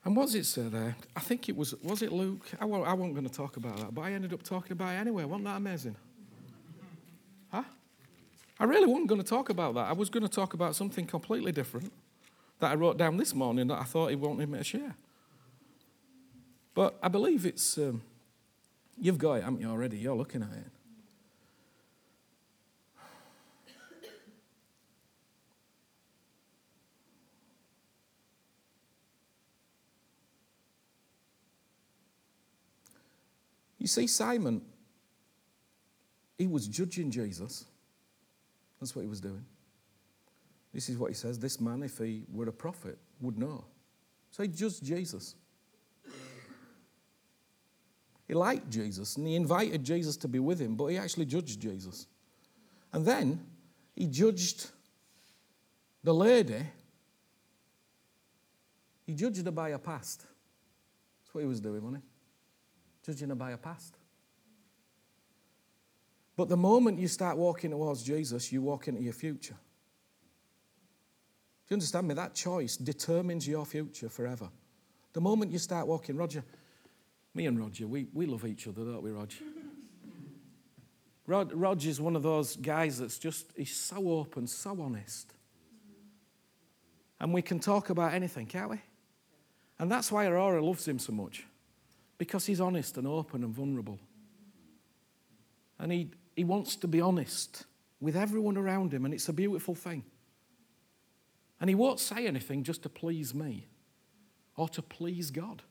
And 0.06 0.16
does 0.16 0.36
it 0.36 0.46
say 0.46 0.64
there? 0.64 0.96
I 1.16 1.22
think 1.22 1.48
it 1.48 1.56
was, 1.56 1.74
was 1.82 2.02
it 2.02 2.12
Luke? 2.12 2.46
I, 2.60 2.66
I 2.66 2.94
wasn't 2.94 3.14
going 3.14 3.28
to 3.28 3.34
talk 3.34 3.56
about 3.56 3.78
that, 3.78 3.96
but 3.96 4.02
I 4.02 4.12
ended 4.12 4.34
up 4.34 4.44
talking 4.44 4.74
about 4.74 4.90
it 4.94 4.98
anyway. 4.98 5.24
Wasn't 5.24 5.46
that 5.46 5.56
amazing? 5.56 5.96
Huh? 7.52 7.64
I 8.60 8.66
really 8.66 8.88
wasn't 8.88 9.08
going 9.08 9.22
to 9.22 9.28
talk 9.28 9.50
about 9.50 9.76
that. 9.76 9.86
I 9.86 9.94
was 9.94 10.10
going 10.10 10.24
to 10.24 10.30
talk 10.30 10.54
about 10.54 10.76
something 10.76 11.06
completely 11.06 11.52
different 11.52 11.94
that 12.64 12.72
I 12.72 12.76
wrote 12.76 12.98
down 12.98 13.18
this 13.18 13.36
morning 13.36 13.68
that 13.68 13.78
I 13.78 13.84
thought 13.84 14.08
he 14.08 14.16
wanted 14.16 14.48
me 14.48 14.58
to 14.58 14.64
share. 14.64 14.96
But 16.74 16.98
I 17.04 17.10
believe 17.10 17.46
it's, 17.46 17.78
um, 17.78 18.02
you've 18.98 19.18
got 19.18 19.34
it, 19.34 19.44
haven't 19.44 19.60
you, 19.60 19.70
already? 19.70 19.98
You're 19.98 20.16
looking 20.16 20.42
at 20.42 20.50
it. 20.54 20.72
You 33.78 33.88
see, 33.88 34.08
Simon, 34.08 34.62
he 36.38 36.48
was 36.48 36.66
judging 36.66 37.12
Jesus. 37.12 37.66
That's 38.80 38.96
what 38.96 39.02
he 39.02 39.10
was 39.10 39.20
doing. 39.20 39.46
This 40.74 40.90
is 40.90 40.98
what 40.98 41.12
he 41.12 41.14
says 41.14 41.38
this 41.38 41.62
man, 41.62 41.84
if 41.84 42.00
he 42.00 42.24
were 42.32 42.50
a 42.50 42.54
prophet, 42.54 42.98
would 43.22 43.38
know. 43.38 43.66
So 44.32 44.44
he 44.44 44.50
judged 44.50 44.84
Jesus. 44.84 45.36
He 48.28 48.34
liked 48.34 48.70
Jesus 48.70 49.18
and 49.18 49.28
he 49.28 49.36
invited 49.36 49.84
Jesus 49.84 50.18
to 50.18 50.28
be 50.28 50.40
with 50.40 50.60
him, 50.60 50.76
but 50.76 50.88
he 50.88 50.98
actually 50.98 51.26
judged 51.26 51.60
Jesus. 51.60 52.08
And 52.92 53.06
then 53.06 53.46
he 53.96 54.08
judged 54.08 54.72
the 56.04 56.14
lady. 56.14 56.64
He 59.06 59.14
judged 59.14 59.46
her 59.46 59.52
by 59.52 59.72
her 59.72 59.78
past. 59.78 60.22
That's 60.22 61.34
what 61.34 61.42
he 61.42 61.48
was 61.48 61.60
doing, 61.60 61.84
wasn't 61.84 62.02
he? 62.02 63.12
Judging 63.12 63.30
her 63.30 63.36
by 63.36 63.52
her 63.52 63.58
past. 63.58 63.98
But 66.36 66.50
the 66.50 66.58
moment 66.58 66.98
you 66.98 67.08
start 67.08 67.38
walking 67.38 67.70
towards 67.70 68.02
Jesus, 68.02 68.52
you 68.52 68.62
walk 68.64 68.88
into 68.88 69.02
your 69.02 69.14
future 69.14 69.58
you 71.74 71.76
understand 71.76 72.08
me? 72.08 72.14
That 72.14 72.36
choice 72.36 72.78
determines 72.78 73.48
your 73.48 73.66
future 73.66 74.08
forever. 74.08 74.50
The 75.14 75.22
moment 75.22 75.52
you 75.52 75.58
start 75.58 75.88
walking, 75.88 76.16
Roger, 76.16 76.44
me 77.34 77.48
and 77.48 77.60
Roger, 77.60 77.88
we, 77.88 78.08
we 78.14 78.28
love 78.28 78.46
each 78.46 78.68
other, 78.68 78.84
don't 78.84 79.02
we, 79.02 79.12
Roger? 79.12 79.44
Rod, 81.28 81.52
Roger's 81.54 82.00
one 82.00 82.16
of 82.16 82.22
those 82.22 82.56
guys 82.56 83.00
that's 83.00 83.18
just, 83.18 83.48
he's 83.56 83.76
so 83.76 84.10
open, 84.10 84.46
so 84.46 84.80
honest. 84.82 85.34
And 87.20 87.34
we 87.34 87.42
can 87.42 87.60
talk 87.60 87.90
about 87.90 88.14
anything, 88.14 88.46
can't 88.46 88.70
we? 88.70 88.82
And 89.80 89.92
that's 89.92 90.12
why 90.12 90.28
Aurora 90.28 90.64
loves 90.64 90.88
him 90.88 91.00
so 91.00 91.12
much, 91.12 91.44
because 92.20 92.46
he's 92.46 92.62
honest 92.62 92.98
and 92.98 93.08
open 93.08 93.44
and 93.44 93.54
vulnerable. 93.54 93.98
And 95.80 95.92
he, 95.92 96.12
he 96.36 96.44
wants 96.44 96.76
to 96.78 96.88
be 96.88 97.02
honest 97.02 97.66
with 98.00 98.16
everyone 98.16 98.58
around 98.58 98.94
him, 98.94 99.06
and 99.06 99.14
it's 99.14 99.30
a 99.30 99.34
beautiful 99.34 99.74
thing. 99.74 100.04
And 101.64 101.70
he 101.70 101.76
won't 101.76 102.02
say 102.02 102.28
anything 102.28 102.64
just 102.64 102.84
to 102.84 102.90
please 102.90 103.34
me 103.34 103.70
or 104.58 104.68
to 104.68 104.82
please 104.82 105.32
God. 105.32 105.62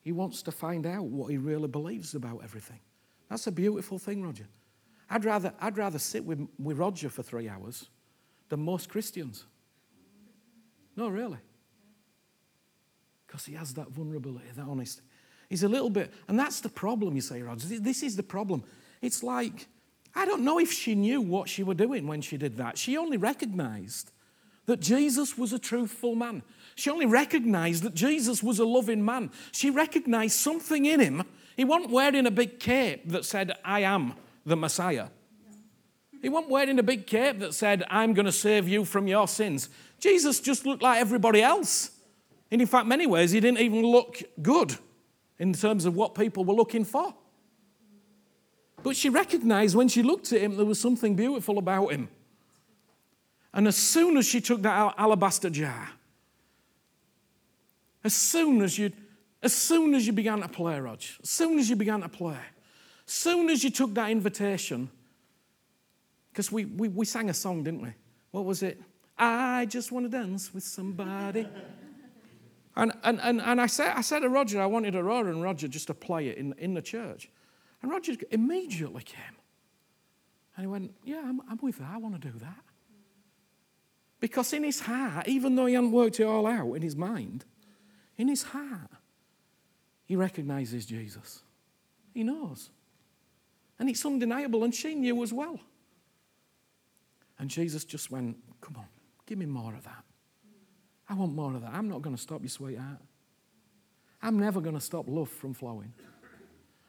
He 0.00 0.10
wants 0.10 0.42
to 0.42 0.50
find 0.50 0.84
out 0.84 1.04
what 1.04 1.30
he 1.30 1.38
really 1.38 1.68
believes 1.68 2.16
about 2.16 2.40
everything. 2.42 2.80
That's 3.30 3.46
a 3.46 3.52
beautiful 3.52 4.00
thing, 4.00 4.20
Roger. 4.20 4.48
I'd 5.08 5.24
rather, 5.24 5.52
I'd 5.60 5.78
rather 5.78 6.00
sit 6.00 6.24
with, 6.24 6.44
with 6.58 6.76
Roger 6.76 7.08
for 7.08 7.22
three 7.22 7.48
hours 7.48 7.88
than 8.48 8.58
most 8.58 8.88
Christians. 8.88 9.44
No, 10.96 11.06
really. 11.06 11.38
Because 13.28 13.46
he 13.46 13.54
has 13.54 13.74
that 13.74 13.90
vulnerability, 13.90 14.46
that 14.56 14.66
honesty. 14.66 15.02
He's 15.48 15.62
a 15.62 15.68
little 15.68 15.88
bit, 15.88 16.12
and 16.26 16.36
that's 16.36 16.58
the 16.58 16.68
problem, 16.68 17.14
you 17.14 17.20
say, 17.20 17.42
Roger. 17.42 17.78
This 17.78 18.02
is 18.02 18.16
the 18.16 18.24
problem. 18.24 18.64
It's 19.02 19.22
like, 19.22 19.68
I 20.16 20.26
don't 20.26 20.42
know 20.42 20.58
if 20.58 20.72
she 20.72 20.96
knew 20.96 21.20
what 21.20 21.48
she 21.48 21.62
was 21.62 21.76
doing 21.76 22.08
when 22.08 22.22
she 22.22 22.36
did 22.36 22.56
that. 22.56 22.76
She 22.76 22.96
only 22.96 23.18
recognized 23.18 24.10
that 24.68 24.78
Jesus 24.78 25.36
was 25.36 25.52
a 25.52 25.58
truthful 25.58 26.14
man. 26.14 26.44
She 26.76 26.90
only 26.90 27.06
recognized 27.06 27.82
that 27.82 27.94
Jesus 27.94 28.40
was 28.40 28.60
a 28.60 28.64
loving 28.64 29.04
man. 29.04 29.32
She 29.50 29.68
recognized 29.68 30.38
something 30.38 30.84
in 30.84 31.00
him 31.00 31.24
he 31.58 31.64
wasn't 31.64 31.90
wearing 31.90 32.24
a 32.24 32.30
big 32.30 32.60
cape 32.60 33.08
that 33.08 33.24
said, 33.24 33.52
I 33.64 33.80
am 33.80 34.14
the 34.46 34.56
Messiah. 34.56 35.08
He 36.22 36.28
wasn't 36.28 36.52
wearing 36.52 36.78
a 36.78 36.84
big 36.84 37.04
cape 37.04 37.40
that 37.40 37.52
said, 37.52 37.82
I'm 37.90 38.14
going 38.14 38.26
to 38.26 38.32
save 38.32 38.68
you 38.68 38.84
from 38.84 39.08
your 39.08 39.26
sins. 39.26 39.68
Jesus 39.98 40.38
just 40.38 40.64
looked 40.64 40.84
like 40.84 41.00
everybody 41.00 41.42
else. 41.42 41.90
And 42.52 42.60
in 42.60 42.68
fact, 42.68 42.86
many 42.86 43.08
ways, 43.08 43.32
he 43.32 43.40
didn't 43.40 43.58
even 43.58 43.82
look 43.82 44.22
good 44.40 44.76
in 45.40 45.52
terms 45.52 45.84
of 45.84 45.96
what 45.96 46.14
people 46.14 46.44
were 46.44 46.54
looking 46.54 46.84
for. 46.84 47.12
But 48.84 48.94
she 48.94 49.08
recognized 49.08 49.74
when 49.74 49.88
she 49.88 50.04
looked 50.04 50.32
at 50.32 50.40
him, 50.40 50.56
there 50.56 50.64
was 50.64 50.80
something 50.80 51.16
beautiful 51.16 51.58
about 51.58 51.88
him. 51.88 52.08
And 53.54 53.66
as 53.66 53.76
soon 53.76 54.16
as 54.16 54.26
she 54.26 54.40
took 54.40 54.62
that 54.62 54.94
alabaster 54.98 55.50
jar, 55.50 55.90
as 58.04 58.14
soon 58.14 58.62
as 58.62 58.78
you 58.78 58.92
as 59.42 59.54
soon 59.54 59.94
as 59.94 60.06
you 60.06 60.12
began 60.12 60.40
to 60.40 60.48
play, 60.48 60.80
Rog, 60.80 61.00
as 61.22 61.30
soon 61.30 61.58
as 61.58 61.70
you 61.70 61.76
began 61.76 62.00
to 62.00 62.08
play, 62.08 62.38
as 63.06 63.12
soon 63.12 63.48
as 63.50 63.62
you 63.62 63.70
took 63.70 63.94
that 63.94 64.10
invitation, 64.10 64.90
because 66.32 66.50
we, 66.50 66.64
we, 66.64 66.88
we 66.88 67.04
sang 67.04 67.30
a 67.30 67.34
song, 67.34 67.62
didn't 67.62 67.82
we? 67.82 67.92
What 68.32 68.44
was 68.44 68.62
it? 68.62 68.80
I 69.16 69.66
just 69.66 69.92
want 69.92 70.06
to 70.06 70.10
dance 70.10 70.52
with 70.52 70.64
somebody. 70.64 71.48
and, 72.76 72.92
and, 73.04 73.20
and, 73.22 73.40
and 73.40 73.60
I, 73.60 73.66
said, 73.66 73.92
I 73.96 74.00
said 74.00 74.20
to 74.20 74.28
Roger, 74.28 74.60
I 74.60 74.66
wanted 74.66 74.94
Aurora 74.96 75.30
and 75.30 75.42
Roger 75.42 75.68
just 75.68 75.86
to 75.86 75.94
play 75.94 76.28
it 76.28 76.36
in, 76.36 76.54
in 76.58 76.74
the 76.74 76.82
church. 76.82 77.30
And 77.82 77.90
Roger 77.90 78.14
immediately 78.30 79.02
came. 79.02 79.22
And 80.56 80.64
he 80.64 80.66
went, 80.66 80.92
Yeah, 81.04 81.22
I'm, 81.24 81.40
I'm 81.48 81.58
with 81.62 81.78
her. 81.78 81.88
I 81.88 81.98
want 81.98 82.20
to 82.20 82.30
do 82.30 82.36
that. 82.40 82.64
Because 84.20 84.52
in 84.52 84.64
his 84.64 84.80
heart, 84.80 85.28
even 85.28 85.54
though 85.54 85.66
he 85.66 85.74
hadn't 85.74 85.92
worked 85.92 86.18
it 86.18 86.24
all 86.24 86.46
out 86.46 86.74
in 86.74 86.82
his 86.82 86.96
mind, 86.96 87.44
in 88.16 88.28
his 88.28 88.42
heart, 88.42 88.90
he 90.04 90.16
recognizes 90.16 90.86
Jesus. 90.86 91.42
He 92.12 92.24
knows. 92.24 92.70
And 93.78 93.88
it's 93.88 94.04
undeniable, 94.04 94.64
and 94.64 94.74
she 94.74 94.94
knew 94.94 95.22
as 95.22 95.32
well. 95.32 95.60
And 97.38 97.48
Jesus 97.48 97.84
just 97.84 98.10
went, 98.10 98.36
Come 98.60 98.76
on, 98.76 98.86
give 99.26 99.38
me 99.38 99.46
more 99.46 99.72
of 99.72 99.84
that. 99.84 100.04
I 101.08 101.14
want 101.14 101.34
more 101.34 101.54
of 101.54 101.62
that. 101.62 101.72
I'm 101.72 101.88
not 101.88 102.02
going 102.02 102.16
to 102.16 102.20
stop 102.20 102.42
you, 102.42 102.48
sweetheart. 102.48 102.98
I'm 104.20 104.38
never 104.38 104.60
going 104.60 104.74
to 104.74 104.80
stop 104.80 105.08
love 105.08 105.28
from 105.28 105.54
flowing. 105.54 105.92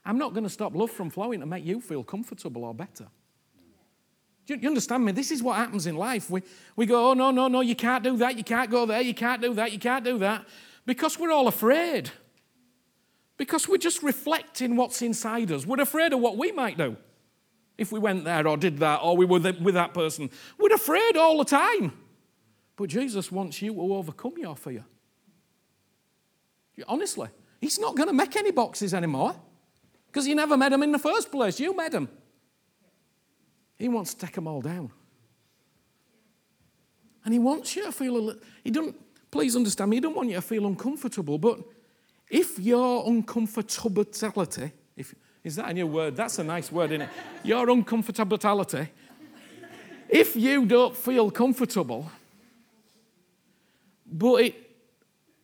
I'm 0.04 0.18
not 0.18 0.34
going 0.34 0.44
to 0.44 0.50
stop 0.50 0.74
love 0.76 0.90
from 0.90 1.12
flowing 1.12 1.42
to 1.42 1.46
make 1.46 1.64
you 1.64 1.80
feel 1.80 2.04
comfortable 2.04 2.66
or 2.66 2.74
better. 2.74 3.08
Do 4.50 4.64
you 4.64 4.68
understand 4.70 5.06
me? 5.06 5.12
This 5.12 5.30
is 5.30 5.44
what 5.44 5.58
happens 5.58 5.86
in 5.86 5.96
life. 5.96 6.30
We, 6.32 6.42
we 6.76 6.88
go, 6.88 7.12
oh, 7.12 7.14
no, 7.14 7.30
no, 7.30 7.48
no, 7.48 7.62
you 7.62 7.76
can't 7.76 8.04
do 8.04 8.18
that, 8.18 8.36
you 8.36 8.44
can't 8.44 8.72
go 8.72 8.86
there, 8.88 9.02
you 9.02 9.14
can't 9.14 9.42
do 9.42 9.54
that, 9.54 9.72
you 9.72 9.78
can't 9.78 10.04
do 10.04 10.18
that, 10.20 10.44
because 10.88 11.20
we're 11.20 11.32
all 11.32 11.48
afraid. 11.48 12.10
Because 13.38 13.70
we're 13.70 13.78
just 13.78 14.02
reflecting 14.02 14.76
what's 14.76 15.04
inside 15.04 15.52
us. 15.52 15.68
We're 15.68 15.82
afraid 15.82 16.14
of 16.14 16.20
what 16.20 16.36
we 16.36 16.52
might 16.52 16.78
do 16.78 16.98
if 17.78 17.92
we 17.92 18.00
went 18.00 18.26
there 18.26 18.48
or 18.48 18.58
did 18.58 18.80
that 18.80 18.98
or 19.04 19.16
we 19.16 19.26
were 19.26 19.40
with 19.40 19.76
that 19.76 19.94
person. 19.94 20.32
We're 20.58 20.74
afraid 20.74 21.16
all 21.16 21.38
the 21.38 21.46
time. 21.46 21.94
But 22.76 22.90
Jesus 22.90 23.32
wants 23.32 23.62
you 23.62 23.74
to 23.74 23.94
overcome 23.94 24.34
your 24.38 24.56
fear. 24.56 24.84
Honestly, 26.88 27.30
He's 27.62 27.78
not 27.78 27.96
going 27.96 28.08
to 28.08 28.14
make 28.14 28.36
any 28.36 28.52
boxes 28.52 28.94
anymore 28.94 29.36
because 30.08 30.28
you 30.28 30.34
never 30.34 30.58
met 30.58 30.70
them 30.70 30.82
in 30.82 30.92
the 30.92 31.00
first 31.00 31.32
place. 31.32 31.60
You 31.60 31.76
met 31.76 31.92
them. 31.92 32.10
He 33.80 33.88
wants 33.88 34.14
to 34.14 34.26
take 34.26 34.36
them 34.36 34.48
all 34.48 34.62
down. 34.62 34.92
And 37.24 37.34
He 37.34 37.40
wants 37.40 37.76
you 37.76 37.86
to 37.86 37.92
feel 37.92 38.18
a 38.18 38.20
little, 38.20 38.42
He 38.64 38.70
don't, 38.70 38.96
please 39.32 39.56
understand 39.56 39.90
me, 39.90 39.98
He 39.98 40.02
don't 40.02 40.16
want 40.16 40.30
you 40.30 40.36
to 40.36 40.42
feel 40.42 40.68
uncomfortable, 40.68 41.38
but 41.38 41.60
if 42.30 42.60
your 42.60 43.06
uncomfortability, 43.06 44.72
if, 44.96 45.16
is 45.44 45.56
that 45.56 45.70
a 45.70 45.74
new 45.74 45.88
word? 45.88 46.16
That's 46.16 46.38
a 46.40 46.44
nice 46.44 46.72
word, 46.72 46.92
isn't 46.92 47.04
it? 47.04 47.10
Your 47.44 47.66
uncomfortability, 47.68 48.90
if 50.10 50.36
you 50.36 50.66
don't 50.66 50.96
feel 50.96 51.32
comfortable, 51.32 52.12
but 54.06 54.44
it 54.44 54.56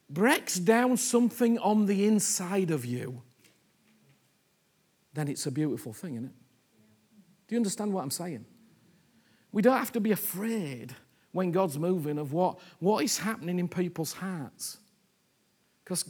breaks 0.09 0.59
down 0.59 0.97
something 0.97 1.57
on 1.59 1.85
the 1.85 2.05
inside 2.05 2.71
of 2.71 2.83
you, 2.83 3.21
then 5.13 5.29
it's 5.29 5.45
a 5.45 5.51
beautiful 5.51 5.93
thing, 5.93 6.15
isn't 6.15 6.25
it? 6.25 6.44
Do 7.47 7.55
you 7.55 7.59
understand 7.59 7.93
what 7.93 8.01
I'm 8.01 8.11
saying? 8.11 8.45
We 9.51 9.61
don't 9.61 9.77
have 9.77 9.91
to 9.93 9.99
be 9.99 10.11
afraid 10.11 10.95
when 11.31 11.51
God's 11.51 11.77
moving 11.77 12.17
of 12.17 12.33
what, 12.33 12.59
what 12.79 13.03
is 13.03 13.17
happening 13.17 13.59
in 13.59 13.67
people's 13.67 14.13
hearts. 14.13 14.77
Because 15.83 16.09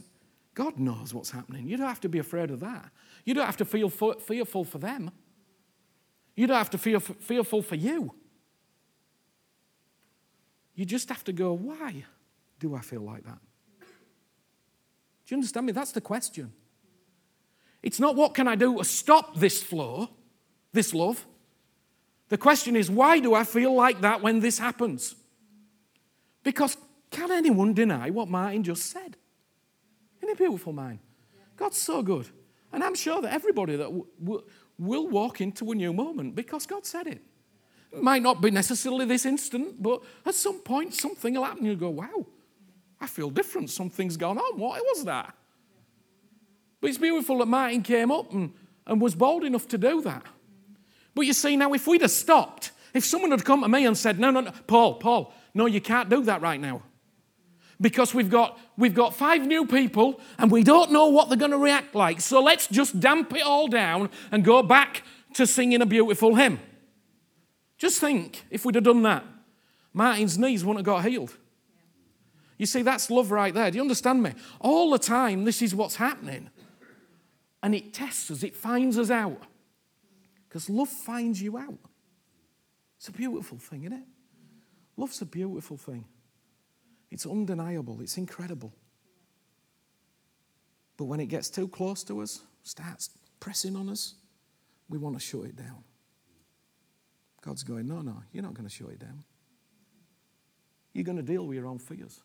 God 0.54 0.78
knows 0.78 1.12
what's 1.12 1.30
happening. 1.30 1.68
You 1.68 1.76
don't 1.76 1.88
have 1.88 2.00
to 2.00 2.08
be 2.08 2.18
afraid 2.18 2.50
of 2.50 2.60
that. 2.60 2.90
You 3.24 3.34
don't 3.34 3.44
have 3.44 3.58
to 3.58 3.64
feel 3.64 3.88
fearful 3.88 4.64
for 4.64 4.78
them. 4.78 5.10
You 6.34 6.46
don't 6.46 6.56
have 6.56 6.70
to 6.70 6.78
feel 6.78 7.00
fearful 7.00 7.62
for 7.62 7.74
you. 7.74 8.14
You 10.74 10.84
just 10.84 11.08
have 11.08 11.24
to 11.24 11.32
go, 11.32 11.52
why 11.52 12.04
do 12.58 12.74
I 12.74 12.80
feel 12.80 13.00
like 13.00 13.24
that? 13.24 13.38
Do 13.80 15.34
you 15.34 15.36
understand 15.38 15.66
me? 15.66 15.72
That's 15.72 15.92
the 15.92 16.00
question. 16.00 16.52
It's 17.82 17.98
not 17.98 18.14
what 18.14 18.34
can 18.34 18.46
I 18.46 18.54
do 18.54 18.78
to 18.78 18.84
stop 18.84 19.36
this 19.36 19.62
flow, 19.62 20.10
this 20.76 20.94
love. 20.94 21.26
The 22.28 22.38
question 22.38 22.76
is, 22.76 22.88
why 22.88 23.18
do 23.18 23.34
I 23.34 23.42
feel 23.42 23.74
like 23.74 24.00
that 24.02 24.22
when 24.22 24.40
this 24.40 24.58
happens? 24.58 25.16
Because 26.44 26.76
can 27.10 27.32
anyone 27.32 27.74
deny 27.74 28.10
what 28.10 28.28
Martin 28.28 28.62
just 28.62 28.86
said? 28.86 29.16
Isn't 30.18 30.30
it 30.30 30.38
beautiful, 30.38 30.72
man? 30.72 31.00
God's 31.56 31.78
so 31.78 32.02
good. 32.02 32.28
And 32.72 32.84
I'm 32.84 32.94
sure 32.94 33.22
that 33.22 33.32
everybody 33.32 33.76
that 33.76 33.84
w- 33.84 34.06
w- 34.22 34.44
will 34.78 35.08
walk 35.08 35.40
into 35.40 35.70
a 35.72 35.74
new 35.74 35.92
moment 35.92 36.34
because 36.34 36.66
God 36.66 36.84
said 36.84 37.06
it. 37.06 37.22
It 37.92 38.02
might 38.02 38.22
not 38.22 38.42
be 38.42 38.50
necessarily 38.50 39.06
this 39.06 39.24
instant, 39.24 39.82
but 39.82 40.02
at 40.24 40.34
some 40.34 40.60
point 40.60 40.94
something 40.94 41.34
will 41.34 41.44
happen. 41.44 41.64
You'll 41.64 41.76
go, 41.76 41.90
wow, 41.90 42.26
I 43.00 43.06
feel 43.06 43.30
different. 43.30 43.70
Something's 43.70 44.16
gone 44.16 44.38
on. 44.38 44.58
What 44.58 44.82
was 44.82 45.04
that? 45.04 45.34
But 46.80 46.90
it's 46.90 46.98
beautiful 46.98 47.38
that 47.38 47.46
Martin 47.46 47.82
came 47.82 48.10
up 48.10 48.32
and, 48.32 48.52
and 48.86 49.00
was 49.00 49.14
bold 49.14 49.44
enough 49.44 49.66
to 49.68 49.78
do 49.78 50.02
that. 50.02 50.26
But 51.16 51.22
you 51.22 51.32
see, 51.32 51.56
now 51.56 51.72
if 51.72 51.86
we'd 51.86 52.02
have 52.02 52.10
stopped, 52.10 52.72
if 52.92 53.02
someone 53.04 53.30
had 53.30 53.44
come 53.44 53.62
to 53.62 53.68
me 53.68 53.86
and 53.86 53.96
said, 53.96 54.20
no, 54.20 54.30
no, 54.30 54.42
no, 54.42 54.52
Paul, 54.66 54.96
Paul, 54.96 55.32
no, 55.54 55.64
you 55.64 55.80
can't 55.80 56.10
do 56.10 56.22
that 56.24 56.42
right 56.42 56.60
now 56.60 56.82
because 57.80 58.14
we've 58.14 58.28
got, 58.28 58.58
we've 58.76 58.94
got 58.94 59.14
five 59.14 59.46
new 59.46 59.66
people 59.66 60.20
and 60.38 60.50
we 60.50 60.62
don't 60.62 60.92
know 60.92 61.08
what 61.08 61.28
they're 61.30 61.38
going 61.38 61.50
to 61.52 61.58
react 61.58 61.94
like. 61.94 62.20
So 62.20 62.42
let's 62.42 62.66
just 62.66 63.00
damp 63.00 63.34
it 63.34 63.42
all 63.42 63.66
down 63.66 64.10
and 64.30 64.44
go 64.44 64.62
back 64.62 65.04
to 65.34 65.46
singing 65.46 65.80
a 65.80 65.86
beautiful 65.86 66.34
hymn. 66.34 66.60
Just 67.78 67.98
think 67.98 68.44
if 68.50 68.66
we'd 68.66 68.74
have 68.74 68.84
done 68.84 69.02
that, 69.02 69.24
Martin's 69.94 70.36
knees 70.36 70.66
wouldn't 70.66 70.86
have 70.86 70.94
got 70.94 71.08
healed. 71.08 71.34
You 72.58 72.66
see, 72.66 72.82
that's 72.82 73.10
love 73.10 73.30
right 73.30 73.54
there. 73.54 73.70
Do 73.70 73.76
you 73.76 73.82
understand 73.82 74.22
me? 74.22 74.34
All 74.60 74.90
the 74.90 74.98
time, 74.98 75.44
this 75.44 75.62
is 75.62 75.74
what's 75.74 75.96
happening. 75.96 76.50
And 77.62 77.74
it 77.74 77.94
tests 77.94 78.30
us, 78.30 78.42
it 78.42 78.54
finds 78.54 78.98
us 78.98 79.10
out. 79.10 79.42
Because 80.56 80.70
love 80.70 80.88
finds 80.88 81.42
you 81.42 81.58
out. 81.58 81.78
It's 82.96 83.08
a 83.08 83.12
beautiful 83.12 83.58
thing, 83.58 83.82
isn't 83.82 83.92
it? 83.92 84.04
Love's 84.96 85.20
a 85.20 85.26
beautiful 85.26 85.76
thing. 85.76 86.06
It's 87.10 87.26
undeniable, 87.26 88.00
it's 88.00 88.16
incredible. 88.16 88.72
But 90.96 91.04
when 91.04 91.20
it 91.20 91.26
gets 91.26 91.50
too 91.50 91.68
close 91.68 92.02
to 92.04 92.22
us, 92.22 92.40
starts 92.62 93.10
pressing 93.38 93.76
on 93.76 93.90
us, 93.90 94.14
we 94.88 94.96
want 94.96 95.14
to 95.16 95.20
shut 95.20 95.44
it 95.44 95.56
down. 95.56 95.84
God's 97.42 97.62
going, 97.62 97.86
no, 97.86 98.00
no, 98.00 98.22
you're 98.32 98.42
not 98.42 98.54
going 98.54 98.66
to 98.66 98.74
shut 98.74 98.88
it 98.88 98.98
down. 98.98 99.24
You're 100.94 101.04
going 101.04 101.18
to 101.18 101.22
deal 101.22 101.46
with 101.46 101.56
your 101.58 101.66
own 101.66 101.80
fears. 101.80 102.22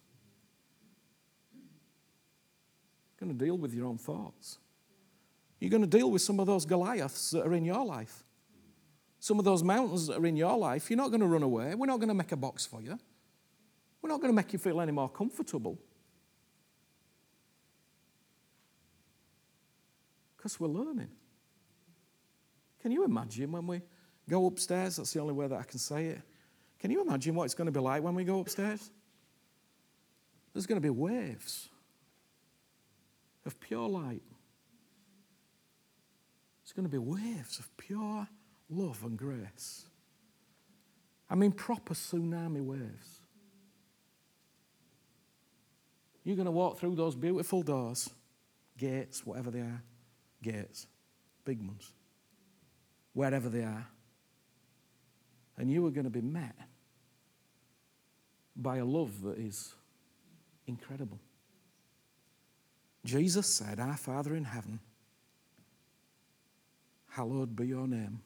You're 3.12 3.28
going 3.28 3.38
to 3.38 3.46
deal 3.46 3.58
with 3.58 3.74
your 3.74 3.88
own 3.88 3.98
thoughts. 3.98 4.58
You're 5.62 5.69
going 5.69 5.84
to 5.84 5.97
deal 5.97 6.10
with 6.10 6.24
some 6.24 6.39
of 6.39 6.47
those 6.47 6.65
Goliaths 6.65 7.30
that 7.32 7.45
are 7.45 7.54
in 7.54 7.63
your 7.63 7.86
life. 7.86 8.24
Some 9.19 9.38
of 9.38 9.45
those 9.45 9.63
mountains 9.63 10.08
that 10.08 10.17
are 10.17 10.26
in 10.26 10.36
your 10.36 10.58
life. 10.58 10.89
You're 10.89 10.97
not 10.97 11.10
going 11.10 11.21
to 11.21 11.28
run 11.28 11.43
away. 11.43 11.76
We're 11.76 11.86
not 11.86 11.97
going 11.97 12.10
to 12.10 12.15
make 12.15 12.32
a 12.32 12.36
box 12.36 12.65
for 12.65 12.82
you. 12.82 12.97
We're 14.02 14.10
not 14.10 14.19
going 14.19 14.34
to 14.34 14.36
make 14.36 14.52
you 14.52 14.58
feel 14.58 14.82
any 14.82 14.91
more 14.91 15.08
comfortable. 15.08 15.78
Because 20.36 20.60
we're 20.60 20.67
learning. 20.67 21.12
Can 22.82 22.91
you 22.91 23.06
imagine 23.06 23.52
when 23.52 23.67
we 23.67 23.82
go 24.28 24.47
upstairs? 24.47 24.95
That's 24.95 25.13
the 25.13 25.21
only 25.21 25.36
way 25.36 25.45
that 25.45 25.60
I 25.60 25.63
can 25.63 25.78
say 25.78 26.08
it. 26.08 26.21
Can 26.80 26.89
you 26.89 27.04
imagine 27.04 27.36
what 27.36 27.43
it's 27.43 27.54
going 27.54 27.67
to 27.67 27.71
be 27.71 27.80
like 27.80 28.02
when 28.02 28.15
we 28.15 28.24
go 28.24 28.39
upstairs? 28.39 28.89
There's 30.54 30.65
going 30.65 30.78
to 30.78 30.84
be 30.84 30.89
waves 30.89 31.69
of 33.45 33.60
pure 33.60 33.88
light. 33.88 34.24
There's 36.71 36.88
going 36.88 36.89
to 36.89 37.13
be 37.13 37.21
waves 37.21 37.60
of 37.60 37.75
pure 37.75 38.25
love 38.69 39.03
and 39.03 39.17
grace. 39.17 39.84
I 41.29 41.36
mean, 41.36 41.51
proper 41.51 41.93
tsunami 41.93 42.63
waves. 42.63 43.19
You're 46.23 46.38
going 46.38 46.45
to 46.45 46.51
walk 46.51 46.79
through 46.79 46.95
those 46.95 47.13
beautiful 47.13 47.62
doors, 47.62 48.10
gates, 48.77 49.25
whatever 49.25 49.51
they 49.51 49.60
are, 49.60 49.84
gates, 50.41 50.88
big 51.43 51.60
ones, 51.62 51.91
wherever 53.12 53.49
they 53.49 53.63
are. 53.63 53.88
And 55.57 55.69
you 55.69 55.86
are 55.88 55.91
going 55.91 56.05
to 56.05 56.10
be 56.10 56.21
met 56.21 56.55
by 58.55 58.77
a 58.77 58.86
love 58.86 59.21
that 59.23 59.38
is 59.38 59.73
incredible. 60.67 61.19
Jesus 63.03 63.47
said, 63.47 63.77
Our 63.77 63.97
Father 63.97 64.36
in 64.36 64.45
heaven, 64.45 64.79
hallowed 67.12 67.56
be 67.56 67.67
your 67.67 67.88
name. 67.88 68.21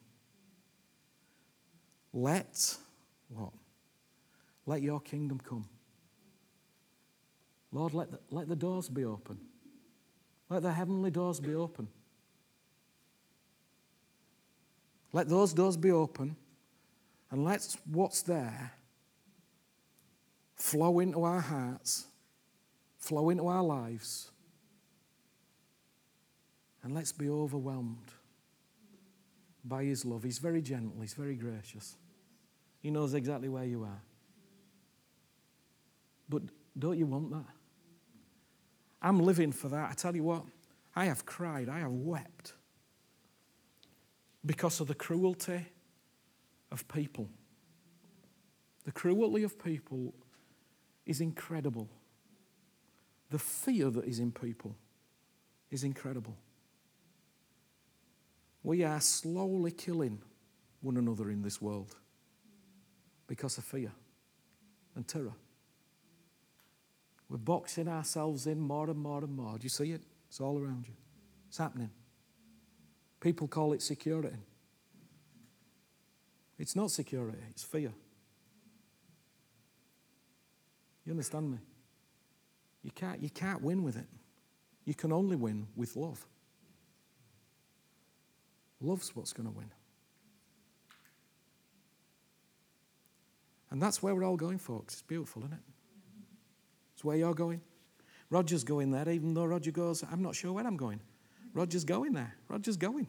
Let 2.13 2.77
what? 3.29 3.51
Let 4.65 4.81
your 4.81 5.01
kingdom 5.01 5.39
come. 5.39 5.67
Lord, 7.71 7.93
let 7.93 8.11
the, 8.11 8.19
let 8.31 8.47
the 8.47 8.55
doors 8.55 8.87
be 8.87 9.03
open. 9.03 9.37
Let 10.49 10.61
the 10.61 10.71
heavenly 10.71 11.11
doors 11.11 11.39
be 11.39 11.55
open. 11.55 11.87
Let 15.11 15.29
those 15.29 15.53
doors 15.53 15.77
be 15.77 15.91
open 15.91 16.35
and 17.31 17.43
let 17.43 17.75
what's 17.91 18.21
there 18.21 18.73
flow 20.55 20.99
into 20.99 21.23
our 21.23 21.41
hearts, 21.41 22.05
flow 22.97 23.29
into 23.29 23.47
our 23.47 23.63
lives, 23.63 24.31
and 26.83 26.93
let's 26.93 27.11
be 27.11 27.29
overwhelmed 27.29 28.11
by 29.67 29.83
His 29.83 30.05
love. 30.05 30.23
He's 30.23 30.39
very 30.39 30.61
gentle, 30.61 31.01
He's 31.01 31.13
very 31.13 31.35
gracious. 31.35 31.97
He 32.81 32.91
knows 32.91 33.13
exactly 33.13 33.49
where 33.49 33.63
you 33.63 33.83
are. 33.83 34.01
But 36.29 36.43
don't 36.77 36.97
you 36.97 37.05
want 37.05 37.31
that? 37.31 37.45
I'm 39.01 39.19
living 39.19 39.51
for 39.51 39.69
that. 39.69 39.91
I 39.91 39.93
tell 39.93 40.15
you 40.15 40.23
what, 40.23 40.43
I 40.95 41.05
have 41.05 41.25
cried, 41.25 41.69
I 41.69 41.79
have 41.79 41.91
wept 41.91 42.53
because 44.45 44.79
of 44.79 44.87
the 44.87 44.95
cruelty 44.95 45.65
of 46.71 46.87
people. 46.87 47.29
The 48.83 48.91
cruelty 48.91 49.43
of 49.43 49.63
people 49.63 50.13
is 51.05 51.21
incredible. 51.21 51.89
The 53.31 53.39
fear 53.39 53.89
that 53.89 54.05
is 54.05 54.19
in 54.19 54.31
people 54.31 54.75
is 55.71 55.83
incredible. 55.83 56.37
We 58.65 58.83
are 58.83 58.99
slowly 58.99 59.69
killing 59.69 60.19
one 60.81 60.97
another 60.97 61.29
in 61.29 61.43
this 61.43 61.61
world 61.61 61.95
because 63.27 63.59
of 63.59 63.63
fear 63.63 63.91
and 64.95 65.07
terror. 65.07 65.35
We're 67.29 67.37
boxing 67.37 67.87
ourselves 67.87 68.47
in 68.47 68.59
more 68.59 68.89
and 68.89 68.97
more 68.97 69.23
and 69.23 69.37
more. 69.37 69.59
Do 69.59 69.63
you 69.65 69.69
see 69.69 69.91
it? 69.91 70.01
It's 70.27 70.41
all 70.41 70.57
around 70.57 70.87
you. 70.87 70.95
It's 71.47 71.59
happening. 71.59 71.91
People 73.19 73.47
call 73.47 73.73
it 73.73 73.83
security. 73.83 74.35
It's 76.57 76.75
not 76.75 76.89
security, 76.89 77.37
it's 77.51 77.63
fear. 77.63 77.93
You 81.05 81.11
understand 81.11 81.51
me? 81.51 81.59
You 82.81 82.89
can't, 82.89 83.21
you 83.21 83.29
can't 83.29 83.61
win 83.61 83.83
with 83.83 83.95
it. 83.95 84.07
You 84.85 84.95
can 84.95 85.11
only 85.11 85.35
win 85.35 85.67
with 85.75 85.95
love. 85.95 86.25
Love's 88.85 89.15
what's 89.15 89.33
going 89.33 89.47
to 89.47 89.55
win. 89.55 89.71
And 93.71 93.81
that's 93.81 94.01
where 94.01 94.15
we're 94.15 94.23
all 94.23 94.37
going, 94.37 94.57
folks. 94.57 94.93
It's 94.93 95.01
beautiful, 95.01 95.41
isn't 95.41 95.53
it? 95.53 95.59
It's 96.93 97.03
where 97.03 97.17
you're 97.17 97.33
going. 97.33 97.61
Roger's 98.29 98.63
going 98.63 98.91
there, 98.91 99.07
even 99.09 99.33
though 99.33 99.45
Roger 99.45 99.71
goes, 99.71 100.03
I'm 100.09 100.21
not 100.21 100.35
sure 100.35 100.53
where 100.53 100.65
I'm 100.65 100.77
going. 100.77 100.99
Roger's 101.53 101.83
going 101.83 102.13
there. 102.13 102.35
Roger's 102.47 102.77
going. 102.77 103.07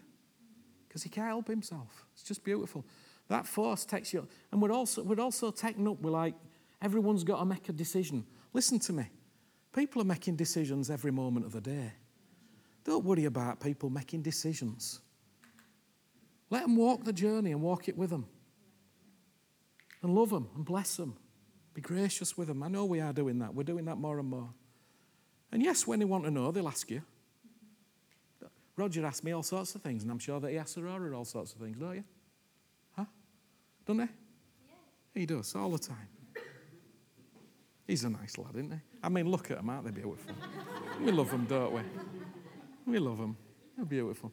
Because 0.89 1.03
he 1.03 1.09
can't 1.09 1.29
help 1.29 1.49
himself. 1.49 2.07
It's 2.15 2.23
just 2.23 2.43
beautiful. 2.43 2.85
That 3.29 3.47
force 3.47 3.85
takes 3.85 4.13
you. 4.13 4.27
And 4.53 4.63
we're 4.63 4.73
also, 4.73 5.03
we're 5.03 5.21
also 5.21 5.51
taken 5.51 5.87
up, 5.89 6.01
we're 6.01 6.11
like, 6.11 6.35
everyone's 6.81 7.25
got 7.25 7.39
to 7.39 7.45
make 7.45 7.69
a 7.69 7.73
decision. 7.73 8.25
Listen 8.53 8.79
to 8.81 8.93
me. 8.93 9.07
People 9.73 10.01
are 10.01 10.07
making 10.07 10.37
decisions 10.37 10.91
every 10.91 11.11
moment 11.11 11.45
of 11.45 11.53
the 11.53 11.61
day. 11.61 11.93
Don't 12.85 13.05
worry 13.05 13.25
about 13.25 13.61
people 13.61 13.91
making 13.91 14.23
decisions. 14.23 15.01
Let 16.51 16.63
them 16.63 16.77
walk 16.77 17.05
the 17.05 17.13
journey 17.13 17.53
and 17.53 17.61
walk 17.61 17.89
it 17.89 17.97
with 17.97 18.11
them. 18.11 18.27
And 20.03 20.15
love 20.15 20.31
them 20.31 20.49
and 20.55 20.65
bless 20.65 20.97
them. 20.97 21.17
Be 21.75 21.81
gracious 21.81 22.39
with 22.39 22.49
them. 22.49 22.63
I 22.63 22.69
know 22.69 22.85
we 22.85 23.01
are 23.01 23.13
doing 23.13 23.41
that. 23.41 23.55
We're 23.55 23.65
doing 23.65 23.85
that 23.87 23.97
more 23.97 24.19
and 24.19 24.29
more. 24.29 24.51
And 25.53 25.63
yes, 25.63 25.87
when 25.87 25.99
they 25.99 26.05
want 26.05 26.25
to 26.25 26.31
know, 26.31 26.51
they'll 26.51 26.69
ask 26.69 26.91
you. 26.91 27.03
Roger 28.77 29.07
asked 29.07 29.25
me 29.25 29.33
all 29.33 29.43
sorts 29.43 29.75
of 29.75 29.83
things, 29.83 30.03
and 30.03 30.13
I'm 30.13 30.19
sure 30.19 30.39
that 30.39 30.51
he 30.51 30.59
asks 30.59 30.77
Aurora 30.77 31.17
all 31.17 31.25
sorts 31.25 31.55
of 31.55 31.61
things, 31.61 31.79
don't 31.79 31.95
you? 31.95 32.05
Huh? 32.95 33.07
Don't 33.87 34.01
he? 34.01 35.21
He 35.21 35.27
does, 35.27 35.55
all 35.55 35.71
the 35.71 35.79
time. 35.79 36.09
He's 37.87 38.05
a 38.05 38.11
nice 38.11 38.37
lad, 38.37 38.55
isn't 38.55 38.73
he? 38.73 38.79
I 39.03 39.09
mean, 39.09 39.31
look 39.31 39.51
at 39.51 39.59
them, 39.59 39.71
aren't 39.71 39.85
they 39.87 39.93
beautiful? 39.93 40.35
we 41.01 41.11
love 41.11 41.31
them, 41.31 41.47
don't 41.47 41.73
we? 41.73 41.81
We 42.87 42.99
love 42.99 43.19
them. 43.19 43.37
They're 43.77 43.87
beautiful. 43.87 44.33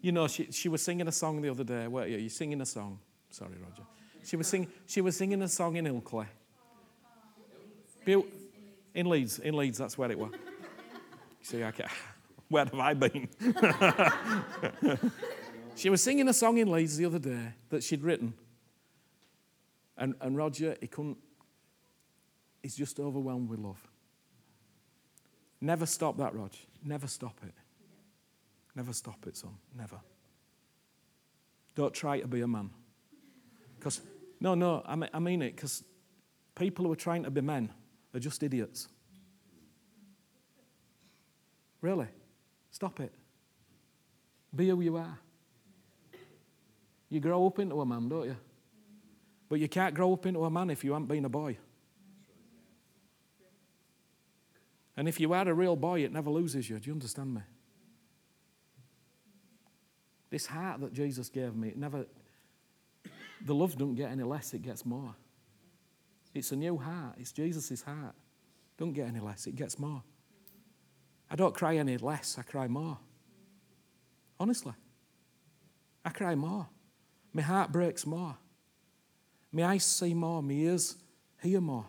You 0.00 0.12
know, 0.12 0.28
she, 0.28 0.50
she 0.52 0.68
was 0.68 0.82
singing 0.82 1.08
a 1.08 1.12
song 1.12 1.42
the 1.42 1.48
other 1.48 1.64
day. 1.64 1.88
Where 1.88 2.06
you? 2.06 2.18
You 2.18 2.28
singing 2.28 2.60
a 2.60 2.66
song? 2.66 2.98
Sorry, 3.30 3.54
Roger. 3.60 3.82
She 4.24 4.36
was, 4.36 4.46
sing, 4.46 4.68
she 4.86 5.00
was 5.00 5.16
singing 5.16 5.42
a 5.42 5.48
song 5.48 5.76
in 5.76 5.86
Ilkley. 5.86 6.26
Be- 8.04 8.24
in 8.94 9.08
Leeds. 9.08 9.38
In 9.38 9.56
Leeds, 9.56 9.78
that's 9.78 9.96
where 9.96 10.10
it 10.10 10.18
was. 10.18 10.32
See, 11.42 11.58
can't, 11.58 11.80
where 12.48 12.64
have 12.64 12.74
I 12.74 12.94
been? 12.94 13.28
she 15.76 15.88
was 15.88 16.02
singing 16.02 16.28
a 16.28 16.32
song 16.32 16.58
in 16.58 16.70
Leeds 16.70 16.96
the 16.96 17.06
other 17.06 17.18
day 17.18 17.54
that 17.70 17.82
she'd 17.82 18.02
written. 18.02 18.34
And, 19.96 20.14
and 20.20 20.36
Roger, 20.36 20.76
he 20.80 20.86
couldn't, 20.86 21.18
he's 22.62 22.76
just 22.76 23.00
overwhelmed 23.00 23.48
with 23.48 23.58
love. 23.58 23.80
Never 25.60 25.86
stop 25.86 26.16
that, 26.18 26.34
Rog. 26.34 26.52
Never 26.84 27.06
stop 27.08 27.36
it. 27.42 27.54
Never 28.78 28.92
stop 28.92 29.26
it, 29.26 29.36
son. 29.36 29.56
Never. 29.76 29.98
Don't 31.74 31.92
try 31.92 32.20
to 32.20 32.28
be 32.28 32.42
a 32.42 32.46
man. 32.46 32.70
Because, 33.76 34.00
no, 34.38 34.54
no, 34.54 34.84
I 34.86 35.18
mean, 35.18 35.42
it, 35.42 35.56
because 35.56 35.82
people 36.54 36.84
who 36.84 36.92
are 36.92 36.96
trying 36.96 37.24
to 37.24 37.30
be 37.32 37.40
men 37.40 37.72
are 38.14 38.20
just 38.20 38.40
idiots. 38.40 38.86
Really? 41.80 42.06
Stop 42.70 43.00
it. 43.00 43.12
Be 44.54 44.68
who 44.68 44.80
you 44.80 44.96
are. 44.96 45.18
You 47.08 47.18
grow 47.18 47.48
up 47.48 47.58
into 47.58 47.80
a 47.80 47.84
man, 47.84 48.08
don't 48.08 48.26
you? 48.26 48.36
But 49.48 49.58
you 49.58 49.68
can't 49.68 49.92
grow 49.92 50.12
up 50.12 50.24
into 50.24 50.44
a 50.44 50.50
man 50.50 50.70
if 50.70 50.84
you 50.84 50.92
haven't 50.92 51.08
been 51.08 51.24
a 51.24 51.28
boy. 51.28 51.58
And 54.96 55.08
if 55.08 55.18
you 55.18 55.32
are 55.32 55.48
a 55.48 55.54
real 55.54 55.74
boy, 55.74 56.04
it 56.04 56.12
never 56.12 56.30
loses 56.30 56.70
you. 56.70 56.78
Do 56.78 56.86
you 56.86 56.92
understand 56.92 57.34
me? 57.34 57.40
This 60.30 60.46
heart 60.46 60.80
that 60.80 60.92
Jesus 60.92 61.28
gave 61.28 61.54
me, 61.56 61.68
it 61.68 61.76
never, 61.76 62.06
the 63.44 63.54
love 63.54 63.76
don't 63.78 63.94
get 63.94 64.10
any 64.10 64.24
less, 64.24 64.52
it 64.52 64.62
gets 64.62 64.84
more. 64.84 65.14
It's 66.34 66.52
a 66.52 66.56
new 66.56 66.76
heart. 66.76 67.14
It's 67.18 67.32
Jesus' 67.32 67.82
heart. 67.82 68.14
Don't 68.76 68.92
get 68.92 69.08
any 69.08 69.20
less, 69.20 69.46
it 69.46 69.56
gets 69.56 69.78
more. 69.78 70.02
I 71.30 71.36
don't 71.36 71.54
cry 71.54 71.76
any 71.76 71.96
less, 71.96 72.36
I 72.38 72.42
cry 72.42 72.68
more. 72.68 72.98
Honestly. 74.38 74.74
I 76.04 76.10
cry 76.10 76.34
more. 76.34 76.68
My 77.32 77.42
heart 77.42 77.72
breaks 77.72 78.06
more. 78.06 78.36
My 79.52 79.64
eyes 79.64 79.84
see 79.84 80.14
more. 80.14 80.42
My 80.42 80.52
ears 80.52 80.96
hear 81.42 81.60
more. 81.60 81.86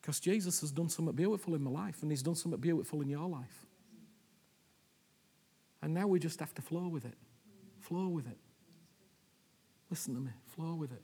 Because 0.00 0.18
Jesus 0.18 0.60
has 0.60 0.72
done 0.72 0.88
something 0.88 1.14
beautiful 1.14 1.54
in 1.54 1.62
my 1.62 1.70
life, 1.70 2.02
and 2.02 2.10
He's 2.10 2.22
done 2.22 2.34
something 2.34 2.60
beautiful 2.60 3.00
in 3.02 3.08
your 3.08 3.28
life. 3.28 3.66
And 5.82 5.92
now 5.92 6.06
we 6.06 6.18
just 6.20 6.38
have 6.40 6.54
to 6.54 6.62
flow 6.62 6.88
with 6.88 7.04
it. 7.04 7.14
Flow 7.80 8.08
with 8.08 8.26
it. 8.26 8.38
Listen 9.90 10.14
to 10.14 10.20
me, 10.20 10.30
flow 10.46 10.74
with 10.74 10.92
it. 10.92 11.02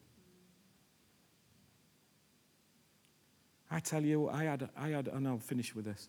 I 3.70 3.80
tell 3.80 4.02
you, 4.02 4.28
I 4.28 4.44
had, 4.44 4.70
I 4.76 4.88
had, 4.88 5.08
and 5.08 5.28
I'll 5.28 5.38
finish 5.38 5.74
with 5.74 5.84
this. 5.84 6.08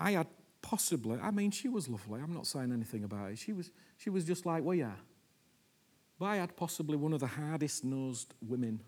I 0.00 0.12
had 0.12 0.26
possibly, 0.60 1.20
I 1.20 1.30
mean, 1.30 1.52
she 1.52 1.68
was 1.68 1.88
lovely. 1.88 2.20
I'm 2.20 2.34
not 2.34 2.46
saying 2.46 2.72
anything 2.72 3.04
about 3.04 3.30
it. 3.30 3.38
She 3.38 3.52
was, 3.52 3.70
she 3.96 4.10
was 4.10 4.24
just 4.24 4.44
like 4.44 4.64
we 4.64 4.82
are. 4.82 4.98
But 6.18 6.26
I 6.26 6.36
had 6.36 6.56
possibly 6.56 6.96
one 6.96 7.12
of 7.12 7.20
the 7.20 7.26
hardest 7.26 7.84
nosed 7.84 8.34
women 8.40 8.80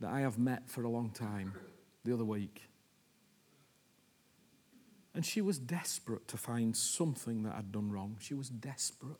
that 0.00 0.10
I 0.10 0.20
have 0.20 0.38
met 0.38 0.68
for 0.68 0.84
a 0.84 0.88
long 0.88 1.10
time 1.10 1.54
the 2.04 2.12
other 2.12 2.24
week. 2.24 2.62
And 5.14 5.24
she 5.24 5.40
was 5.40 5.58
desperate 5.58 6.26
to 6.28 6.36
find 6.36 6.76
something 6.76 7.44
that 7.44 7.54
I'd 7.54 7.70
done 7.70 7.90
wrong. 7.90 8.16
She 8.20 8.34
was 8.34 8.48
desperate. 8.48 9.16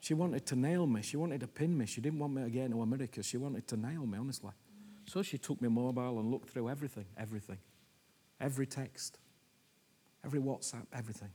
She 0.00 0.12
wanted 0.12 0.44
to 0.46 0.56
nail 0.56 0.86
me. 0.86 1.00
She 1.00 1.16
wanted 1.16 1.40
to 1.40 1.46
pin 1.46 1.78
me. 1.78 1.86
She 1.86 2.02
didn't 2.02 2.18
want 2.18 2.34
me 2.34 2.42
to 2.42 2.50
get 2.50 2.66
into 2.66 2.82
America. 2.82 3.22
She 3.22 3.38
wanted 3.38 3.66
to 3.68 3.76
nail 3.78 4.04
me, 4.04 4.18
honestly. 4.18 4.50
So 5.06 5.22
she 5.22 5.38
took 5.38 5.62
my 5.62 5.68
mobile 5.68 6.18
and 6.18 6.30
looked 6.30 6.50
through 6.50 6.68
everything, 6.68 7.06
everything. 7.16 7.58
Every 8.38 8.66
text, 8.66 9.18
every 10.22 10.40
WhatsApp, 10.40 10.86
everything. 10.92 11.30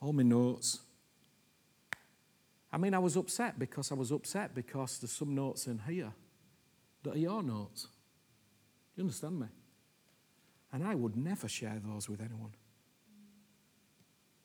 All 0.00 0.14
my 0.14 0.22
notes. 0.22 0.80
I 2.72 2.78
mean, 2.78 2.94
I 2.94 2.98
was 2.98 3.16
upset 3.16 3.58
because 3.58 3.92
I 3.92 3.94
was 3.94 4.10
upset 4.10 4.54
because 4.54 4.98
there's 4.98 5.12
some 5.12 5.34
notes 5.34 5.66
in 5.66 5.80
here 5.86 6.12
that 7.02 7.14
are 7.14 7.18
your 7.18 7.42
notes. 7.42 7.88
You 8.96 9.02
understand 9.02 9.40
me? 9.40 9.46
And 10.74 10.82
I 10.82 10.96
would 10.96 11.16
never 11.16 11.46
share 11.46 11.80
those 11.84 12.08
with 12.08 12.20
anyone. 12.20 12.50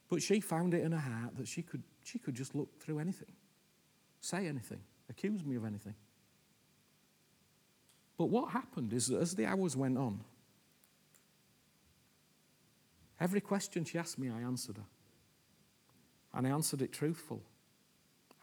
But 0.10 0.22
she 0.22 0.40
found 0.40 0.76
it 0.76 0.84
in 0.84 0.92
her 0.92 1.00
heart 1.00 1.36
that 1.38 1.48
she 1.48 1.64
could, 1.64 1.82
she 2.04 2.20
could 2.20 2.36
just 2.36 2.54
look 2.54 2.80
through 2.80 3.00
anything, 3.00 3.32
say 4.22 4.46
anything, 4.46 4.82
accuse 5.10 5.44
me 5.44 5.56
of 5.56 5.66
anything. 5.66 5.96
But 8.16 8.26
what 8.26 8.52
happened 8.52 8.94
is 8.94 9.08
that 9.08 9.20
as 9.20 9.34
the 9.34 9.48
hours 9.48 9.76
went 9.76 9.98
on, 9.98 10.20
every 13.20 13.42
question 13.42 13.84
she 13.84 13.98
asked 13.98 14.20
me, 14.20 14.30
I 14.30 14.42
answered 14.42 14.78
her. 14.78 14.86
And 16.36 16.46
I 16.46 16.52
answered 16.52 16.84
it 16.84 16.94
truthful. 16.94 17.42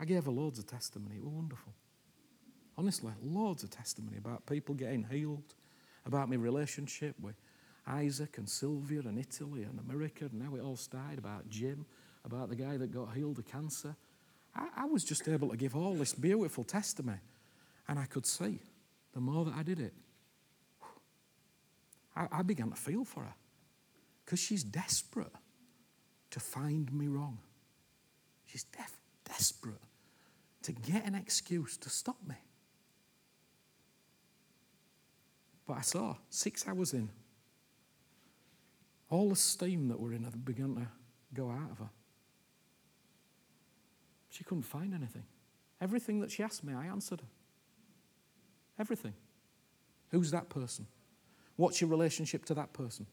I 0.00 0.06
gave 0.06 0.24
her 0.24 0.32
loads 0.32 0.58
of 0.58 0.66
testimony. 0.66 1.18
It 1.18 1.24
was 1.24 1.32
wonderful. 1.32 1.72
Honestly, 2.76 3.12
loads 3.22 3.62
of 3.62 3.70
testimony 3.70 4.16
about 4.16 4.44
people 4.44 4.74
getting 4.74 5.04
healed, 5.04 5.54
about 6.04 6.28
my 6.28 6.34
relationship 6.34 7.14
with 7.20 7.36
Isaac 7.86 8.38
and 8.38 8.48
Sylvia 8.48 9.00
and 9.00 9.18
Italy 9.18 9.62
and 9.62 9.78
America 9.78 10.28
and 10.30 10.42
how 10.42 10.54
it 10.56 10.60
all 10.60 10.76
started, 10.76 11.18
about 11.18 11.48
Jim, 11.48 11.86
about 12.24 12.48
the 12.48 12.56
guy 12.56 12.76
that 12.76 12.92
got 12.92 13.14
healed 13.14 13.38
of 13.38 13.46
cancer. 13.46 13.94
I, 14.54 14.68
I 14.76 14.84
was 14.86 15.04
just 15.04 15.28
able 15.28 15.50
to 15.50 15.56
give 15.56 15.76
all 15.76 15.94
this 15.94 16.12
beautiful 16.12 16.64
testimony. 16.64 17.18
And 17.88 17.98
I 17.98 18.06
could 18.06 18.26
see 18.26 18.60
the 19.14 19.20
more 19.20 19.44
that 19.44 19.54
I 19.54 19.62
did 19.62 19.78
it, 19.78 19.94
I, 22.16 22.26
I 22.32 22.42
began 22.42 22.70
to 22.70 22.76
feel 22.76 23.04
for 23.04 23.20
her 23.20 23.34
because 24.24 24.40
she's 24.40 24.64
desperate 24.64 25.32
to 26.30 26.40
find 26.40 26.92
me 26.92 27.06
wrong. 27.06 27.38
She's 28.46 28.64
def- 28.64 28.98
desperate 29.24 29.80
to 30.62 30.72
get 30.72 31.06
an 31.06 31.14
excuse 31.14 31.76
to 31.76 31.88
stop 31.88 32.16
me. 32.26 32.34
But 35.66 35.78
I 35.78 35.80
saw 35.82 36.16
six 36.28 36.66
hours 36.66 36.92
in, 36.92 37.08
all 39.08 39.28
the 39.28 39.36
steam 39.36 39.88
that 39.88 40.00
were 40.00 40.12
in 40.12 40.24
her 40.24 40.30
began 40.30 40.74
to 40.74 40.86
go 41.32 41.50
out 41.50 41.70
of 41.70 41.78
her. 41.78 41.90
She 44.30 44.44
couldn't 44.44 44.64
find 44.64 44.94
anything. 44.94 45.24
Everything 45.80 46.20
that 46.20 46.30
she 46.30 46.42
asked 46.42 46.64
me, 46.64 46.74
I 46.74 46.86
answered 46.86 47.20
her. 47.20 47.26
Everything. 48.78 49.14
Who's 50.10 50.30
that 50.30 50.48
person? 50.48 50.86
What's 51.56 51.80
your 51.80 51.88
relationship 51.90 52.44
to 52.46 52.54
that 52.54 52.72
person? 52.72 53.06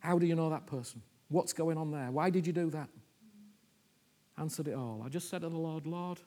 How 0.00 0.18
do 0.18 0.26
you 0.26 0.34
know 0.34 0.50
that 0.50 0.66
person? 0.66 1.02
What's 1.28 1.52
going 1.52 1.78
on 1.78 1.90
there? 1.90 2.10
Why 2.10 2.30
did 2.30 2.46
you 2.46 2.52
do 2.52 2.70
that? 2.70 2.88
Answered 4.38 4.68
it 4.68 4.74
all. 4.74 5.02
I 5.04 5.08
just 5.08 5.30
said 5.30 5.42
to 5.42 5.48
the 5.48 5.56
Lord, 5.56 5.86
Lord, 5.86 6.18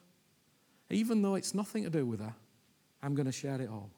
even 0.90 1.20
though 1.20 1.34
it's 1.34 1.54
nothing 1.54 1.84
to 1.84 1.90
do 1.90 2.06
with 2.06 2.20
her, 2.20 2.34
I'm 3.02 3.14
going 3.14 3.26
to 3.26 3.32
share 3.32 3.60
it 3.60 3.68
all. 3.68 3.90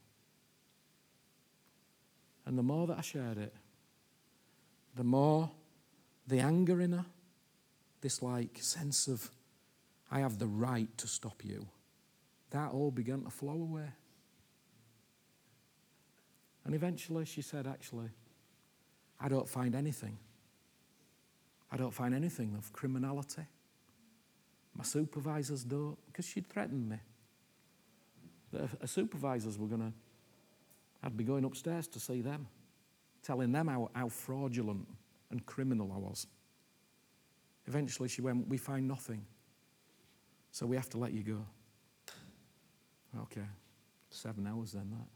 And 2.47 2.59
the 2.59 2.63
more 2.63 2.87
that 2.89 2.99
I 2.99 3.01
shared 3.01 3.39
it, 3.39 3.55
the 4.95 5.05
more 5.05 5.51
the 6.27 6.41
anger 6.41 6.81
in 6.81 6.93
her, 6.93 7.07
this 8.01 8.23
like 8.23 8.59
sense 8.61 9.09
of, 9.09 9.31
I 10.11 10.21
have 10.21 10.39
the 10.39 10.47
right 10.47 10.89
to 10.99 11.07
stop 11.07 11.45
you, 11.45 11.67
that 12.51 12.73
all 12.73 12.91
began 12.91 13.23
to 13.25 13.31
flow 13.31 13.53
away. 13.53 13.91
And 16.65 16.75
eventually 16.75 17.25
she 17.25 17.43
said, 17.43 17.67
Actually, 17.67 18.11
I 19.21 19.29
don't 19.29 19.49
find 19.49 19.75
anything. 19.75 20.19
I 21.73 21.77
don't 21.77 21.95
find 21.95 22.15
anything 22.15 22.55
of 22.57 22.73
criminality. 22.73 23.43
My 24.77 24.85
supervisors 24.85 25.65
don't, 25.65 25.99
because 26.07 26.27
she'd 26.27 26.47
threatened 26.47 26.89
me. 26.89 26.97
That 28.53 28.69
her 28.81 28.87
supervisors 28.87 29.59
were 29.59 29.69
going 29.69 29.81
to, 29.81 29.93
I'd 31.03 31.17
be 31.17 31.25
going 31.25 31.45
upstairs 31.45 31.87
to 31.89 32.01
see 32.01 32.21
them 32.21 32.49
telling 33.23 33.53
them 33.53 33.69
how, 33.69 33.91
how 33.95 34.09
fraudulent 34.09 34.87
and 35.31 35.45
criminal 35.47 35.93
I 35.95 35.99
was. 35.99 36.27
Eventually, 37.67 38.09
she 38.09 38.23
went, 38.23 38.49
We 38.49 38.57
find 38.57 38.89
nothing. 38.89 39.25
So 40.53 40.67
we 40.67 40.77
have 40.77 40.89
to 40.91 40.99
let 40.99 41.13
you 41.13 41.23
go. 41.23 41.47
Okay, 43.23 43.47
seven 44.11 44.47
hours 44.47 44.73
then 44.73 44.91
that. 44.91 45.07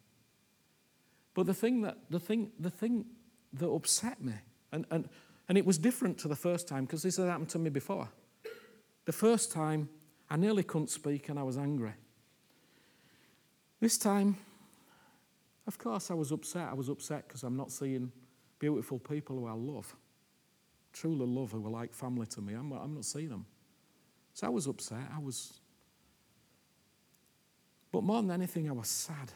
But 1.35 1.47
the 1.47 1.55
thing 1.55 1.83
that 1.83 1.99
the 2.11 2.21
thing 2.21 2.53
the 2.59 2.71
thing 2.71 3.07
that 3.55 3.69
upset 3.69 4.23
me, 4.23 4.35
and, 4.73 4.85
and, 4.91 5.09
and 5.49 5.59
it 5.59 5.65
was 5.65 5.79
different 5.79 6.19
to 6.19 6.29
the 6.29 6.37
first 6.37 6.67
time 6.67 6.85
because 6.85 7.03
this 7.03 7.17
had 7.17 7.29
happened 7.29 7.49
to 7.51 7.59
me 7.59 7.71
before. 7.71 8.09
The 9.05 9.13
first 9.13 9.53
time 9.53 9.89
I 10.29 10.37
nearly 10.37 10.63
couldn't 10.63 10.91
speak 10.91 11.29
and 11.29 11.39
I 11.39 11.43
was 11.43 11.57
angry. 11.57 11.93
This 13.81 13.99
time 13.99 14.37
of 15.67 15.79
course, 15.79 16.11
I 16.11 16.15
was 16.15 16.31
upset. 16.31 16.69
I 16.69 16.75
was 16.75 16.89
upset 16.89 17.27
because 17.27 17.43
I'm 17.43 17.57
not 17.57 17.71
seeing 17.71 18.13
beautiful 18.59 18.99
people 18.99 19.39
who 19.39 19.47
I 19.47 19.53
love, 19.53 19.95
truly 20.93 21.27
love, 21.27 21.53
who 21.53 21.67
are 21.67 21.71
like 21.71 21.93
family 21.93 22.27
to 22.27 22.41
me. 22.41 22.55
I'm, 22.55 22.73
I'm 22.73 22.95
not 22.95 23.05
seeing 23.05 23.31
them. 23.31 23.47
So 24.35 24.47
I 24.47 24.51
was 24.51 24.67
upset. 24.67 25.11
I 25.15 25.19
was. 25.19 25.61
But 27.93 28.03
more 28.03 28.21
than 28.21 28.31
anything, 28.31 28.69
I 28.69 28.73
was 28.73 28.89
sad. 28.89 29.33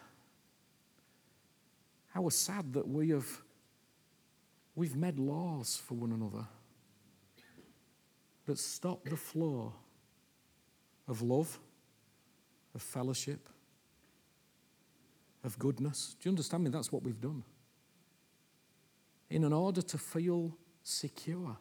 I 2.14 2.20
was 2.20 2.36
sad 2.36 2.72
that 2.72 2.86
we 2.86 3.10
have 3.10 3.28
we've 4.74 4.96
made 4.96 5.18
laws 5.18 5.76
for 5.76 5.94
one 5.94 6.12
another 6.12 6.46
that 8.46 8.58
stop 8.58 9.04
the 9.04 9.16
flow 9.16 9.72
of 11.06 11.20
love, 11.20 11.58
of 12.74 12.82
fellowship, 12.82 13.48
of 15.48 15.58
goodness. 15.58 16.14
Do 16.20 16.28
you 16.28 16.32
understand 16.32 16.62
me? 16.62 16.70
That's 16.70 16.92
what 16.92 17.02
we've 17.02 17.20
done. 17.20 17.42
In 19.30 19.44
an 19.44 19.52
order 19.54 19.80
to 19.80 19.98
feel 19.98 20.54
secure, 20.82 21.56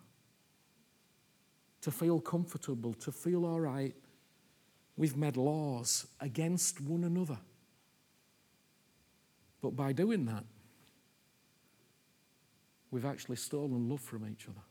to 1.82 1.90
feel 1.90 2.20
comfortable, 2.20 2.94
to 2.96 3.14
feel 3.14 3.46
all 3.46 3.62
right, 3.62 3.96
we've 4.98 5.16
made 5.16 5.38
laws 5.38 6.06
against 6.20 6.82
one 6.82 7.06
another. 7.06 7.38
But 9.62 9.76
by 9.76 9.94
doing 9.94 10.26
that, 10.26 10.44
we've 12.92 13.06
actually 13.06 13.38
stolen 13.38 13.88
love 13.88 14.02
from 14.02 14.28
each 14.30 14.48
other. 14.50 14.66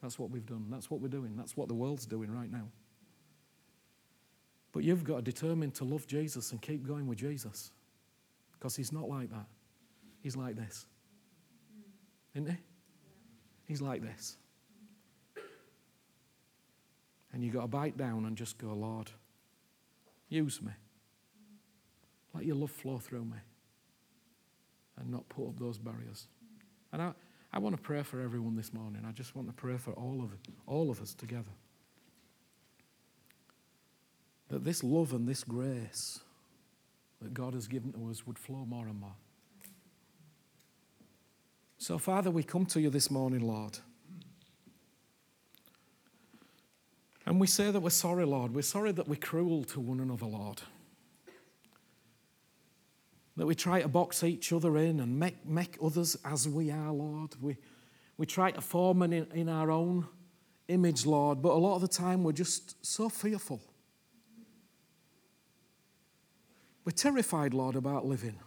That's 0.00 0.18
what 0.18 0.30
we've 0.30 0.46
done. 0.46 0.66
That's 0.70 0.90
what 0.90 1.00
we're 1.00 1.08
doing. 1.08 1.36
That's 1.36 1.54
what 1.54 1.68
the 1.68 1.74
world's 1.74 2.06
doing 2.06 2.30
right 2.30 2.50
now. 2.50 2.68
But 4.72 4.84
you've 4.84 5.04
got 5.04 5.16
to 5.16 5.22
determine 5.22 5.70
to 5.72 5.84
love 5.84 6.06
Jesus 6.06 6.50
and 6.52 6.60
keep 6.60 6.86
going 6.86 7.06
with 7.06 7.18
Jesus. 7.18 7.70
Because 8.52 8.74
he's 8.74 8.92
not 8.92 9.08
like 9.08 9.30
that. 9.30 9.46
He's 10.22 10.36
like 10.36 10.56
this. 10.56 10.86
Isn't 12.34 12.50
he? 12.50 12.56
He's 13.66 13.82
like 13.82 14.02
this. 14.02 14.36
And 17.32 17.42
you've 17.42 17.54
got 17.54 17.62
to 17.62 17.68
bite 17.68 17.96
down 17.96 18.24
and 18.24 18.36
just 18.36 18.58
go, 18.58 18.68
Lord, 18.68 19.10
use 20.28 20.60
me. 20.62 20.72
Let 22.34 22.44
your 22.44 22.56
love 22.56 22.70
flow 22.70 22.98
through 22.98 23.24
me. 23.24 23.38
And 24.98 25.10
not 25.10 25.28
put 25.28 25.48
up 25.48 25.58
those 25.58 25.78
barriers. 25.78 26.26
And 26.92 27.02
I, 27.02 27.12
I 27.52 27.58
want 27.58 27.76
to 27.76 27.82
pray 27.82 28.02
for 28.02 28.20
everyone 28.20 28.56
this 28.56 28.72
morning. 28.72 29.02
I 29.06 29.12
just 29.12 29.34
want 29.34 29.48
to 29.48 29.54
pray 29.54 29.76
for 29.76 29.92
all 29.92 30.22
of 30.22 30.30
all 30.66 30.90
of 30.90 31.00
us 31.00 31.14
together. 31.14 31.50
That 34.52 34.64
this 34.64 34.84
love 34.84 35.14
and 35.14 35.26
this 35.26 35.44
grace 35.44 36.20
that 37.22 37.32
God 37.32 37.54
has 37.54 37.66
given 37.66 37.90
to 37.94 38.10
us 38.10 38.26
would 38.26 38.38
flow 38.38 38.66
more 38.66 38.86
and 38.86 39.00
more. 39.00 39.14
So, 41.78 41.96
Father, 41.96 42.30
we 42.30 42.42
come 42.42 42.66
to 42.66 42.80
you 42.80 42.90
this 42.90 43.10
morning, 43.10 43.40
Lord. 43.40 43.78
And 47.24 47.40
we 47.40 47.46
say 47.46 47.70
that 47.70 47.80
we're 47.80 47.88
sorry, 47.88 48.26
Lord. 48.26 48.54
We're 48.54 48.60
sorry 48.60 48.92
that 48.92 49.08
we're 49.08 49.16
cruel 49.16 49.64
to 49.64 49.80
one 49.80 50.00
another, 50.00 50.26
Lord. 50.26 50.60
That 53.38 53.46
we 53.46 53.54
try 53.54 53.80
to 53.80 53.88
box 53.88 54.22
each 54.22 54.52
other 54.52 54.76
in 54.76 55.00
and 55.00 55.18
make, 55.18 55.46
make 55.46 55.78
others 55.82 56.14
as 56.26 56.46
we 56.46 56.70
are, 56.70 56.92
Lord. 56.92 57.30
We, 57.40 57.56
we 58.18 58.26
try 58.26 58.50
to 58.50 58.60
form 58.60 59.02
in, 59.02 59.14
in 59.32 59.48
our 59.48 59.70
own 59.70 60.06
image, 60.68 61.06
Lord, 61.06 61.40
but 61.40 61.52
a 61.52 61.58
lot 61.58 61.76
of 61.76 61.80
the 61.80 61.88
time 61.88 62.22
we're 62.22 62.32
just 62.32 62.84
so 62.84 63.08
fearful. 63.08 63.62
We're 66.84 66.92
terrified, 66.92 67.54
Lord, 67.54 67.76
about 67.76 68.06
living. 68.06 68.38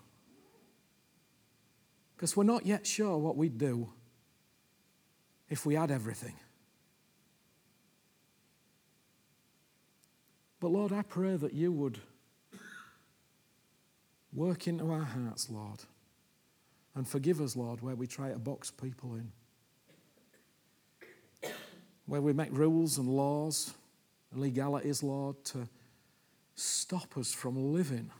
Because 2.15 2.35
we're 2.35 2.43
not 2.43 2.65
yet 2.65 2.85
sure 2.85 3.17
what 3.17 3.37
we'd 3.37 3.57
do 3.57 3.89
if 5.49 5.65
we 5.65 5.75
had 5.75 5.91
everything. 5.91 6.35
But 10.59 10.69
Lord, 10.69 10.91
I 10.91 11.01
pray 11.01 11.35
that 11.35 11.53
you 11.53 11.71
would 11.71 11.99
work 14.33 14.67
into 14.67 14.91
our 14.91 15.03
hearts, 15.03 15.49
Lord, 15.49 15.81
and 16.95 17.07
forgive 17.07 17.39
us, 17.39 17.55
Lord, 17.55 17.81
where 17.81 17.95
we 17.95 18.07
try 18.07 18.31
to 18.31 18.39
box 18.39 18.71
people 18.71 19.15
in, 19.15 19.31
where 22.05 22.21
we 22.21 22.33
make 22.33 22.49
rules 22.51 22.97
and 22.97 23.07
laws 23.07 23.73
legalities, 24.33 25.03
Lord, 25.03 25.41
to 25.45 25.67
stop 26.55 27.17
us 27.17 27.33
from 27.33 27.73
living 27.73 28.11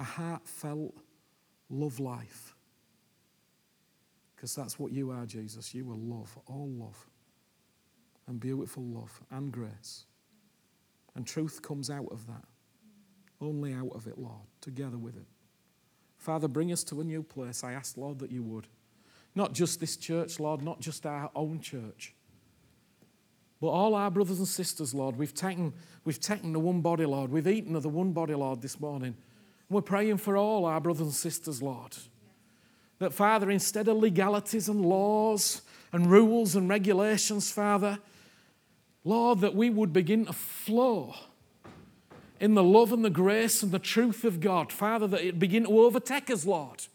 a 0.00 0.02
heartfelt 0.02 0.94
love 1.68 2.00
life. 2.00 2.54
Because 4.34 4.54
that's 4.54 4.78
what 4.78 4.92
you 4.92 5.10
are, 5.10 5.26
Jesus. 5.26 5.74
You 5.74 5.90
are 5.92 5.96
love, 5.96 6.36
all 6.46 6.70
love, 6.70 7.06
and 8.26 8.40
beautiful 8.40 8.82
love 8.82 9.20
and 9.30 9.52
grace. 9.52 10.06
And 11.14 11.26
truth 11.26 11.60
comes 11.60 11.90
out 11.90 12.08
of 12.10 12.26
that. 12.26 12.44
Only 13.42 13.74
out 13.74 13.90
of 13.94 14.06
it, 14.06 14.18
Lord, 14.18 14.46
together 14.62 14.96
with 14.96 15.16
it. 15.16 15.26
Father, 16.16 16.48
bring 16.48 16.72
us 16.72 16.82
to 16.84 17.00
a 17.00 17.04
new 17.04 17.22
place. 17.22 17.62
I 17.62 17.72
ask, 17.72 17.96
Lord, 17.96 18.18
that 18.20 18.30
you 18.30 18.42
would. 18.42 18.66
Not 19.34 19.52
just 19.52 19.80
this 19.80 19.96
church, 19.96 20.40
Lord, 20.40 20.62
not 20.62 20.80
just 20.80 21.04
our 21.04 21.30
own 21.34 21.60
church, 21.60 22.14
but 23.60 23.68
all 23.68 23.94
our 23.94 24.10
brothers 24.10 24.38
and 24.38 24.48
sisters, 24.48 24.94
Lord. 24.94 25.16
We've 25.16 25.34
taken, 25.34 25.74
we've 26.04 26.20
taken 26.20 26.52
the 26.52 26.60
one 26.60 26.80
body, 26.80 27.04
Lord. 27.04 27.30
We've 27.30 27.46
eaten 27.46 27.76
of 27.76 27.82
the 27.82 27.90
one 27.90 28.12
body, 28.12 28.34
Lord, 28.34 28.62
this 28.62 28.80
morning. 28.80 29.14
We're 29.70 29.80
praying 29.82 30.18
for 30.18 30.36
all 30.36 30.66
our 30.66 30.80
brothers 30.80 31.06
and 31.06 31.14
sisters, 31.14 31.62
Lord. 31.62 31.96
That, 32.98 33.14
Father, 33.14 33.50
instead 33.50 33.88
of 33.88 33.96
legalities 33.96 34.68
and 34.68 34.84
laws 34.84 35.62
and 35.92 36.10
rules 36.10 36.56
and 36.56 36.68
regulations, 36.68 37.50
Father, 37.50 37.98
Lord, 39.04 39.40
that 39.40 39.54
we 39.54 39.70
would 39.70 39.92
begin 39.92 40.26
to 40.26 40.32
flow 40.32 41.14
in 42.40 42.54
the 42.54 42.64
love 42.64 42.92
and 42.92 43.04
the 43.04 43.10
grace 43.10 43.62
and 43.62 43.70
the 43.70 43.78
truth 43.78 44.24
of 44.24 44.40
God. 44.40 44.72
Father, 44.72 45.06
that 45.06 45.24
it 45.24 45.38
begin 45.38 45.64
to 45.64 45.80
overtake 45.80 46.30
us, 46.30 46.44
Lord. 46.44 46.86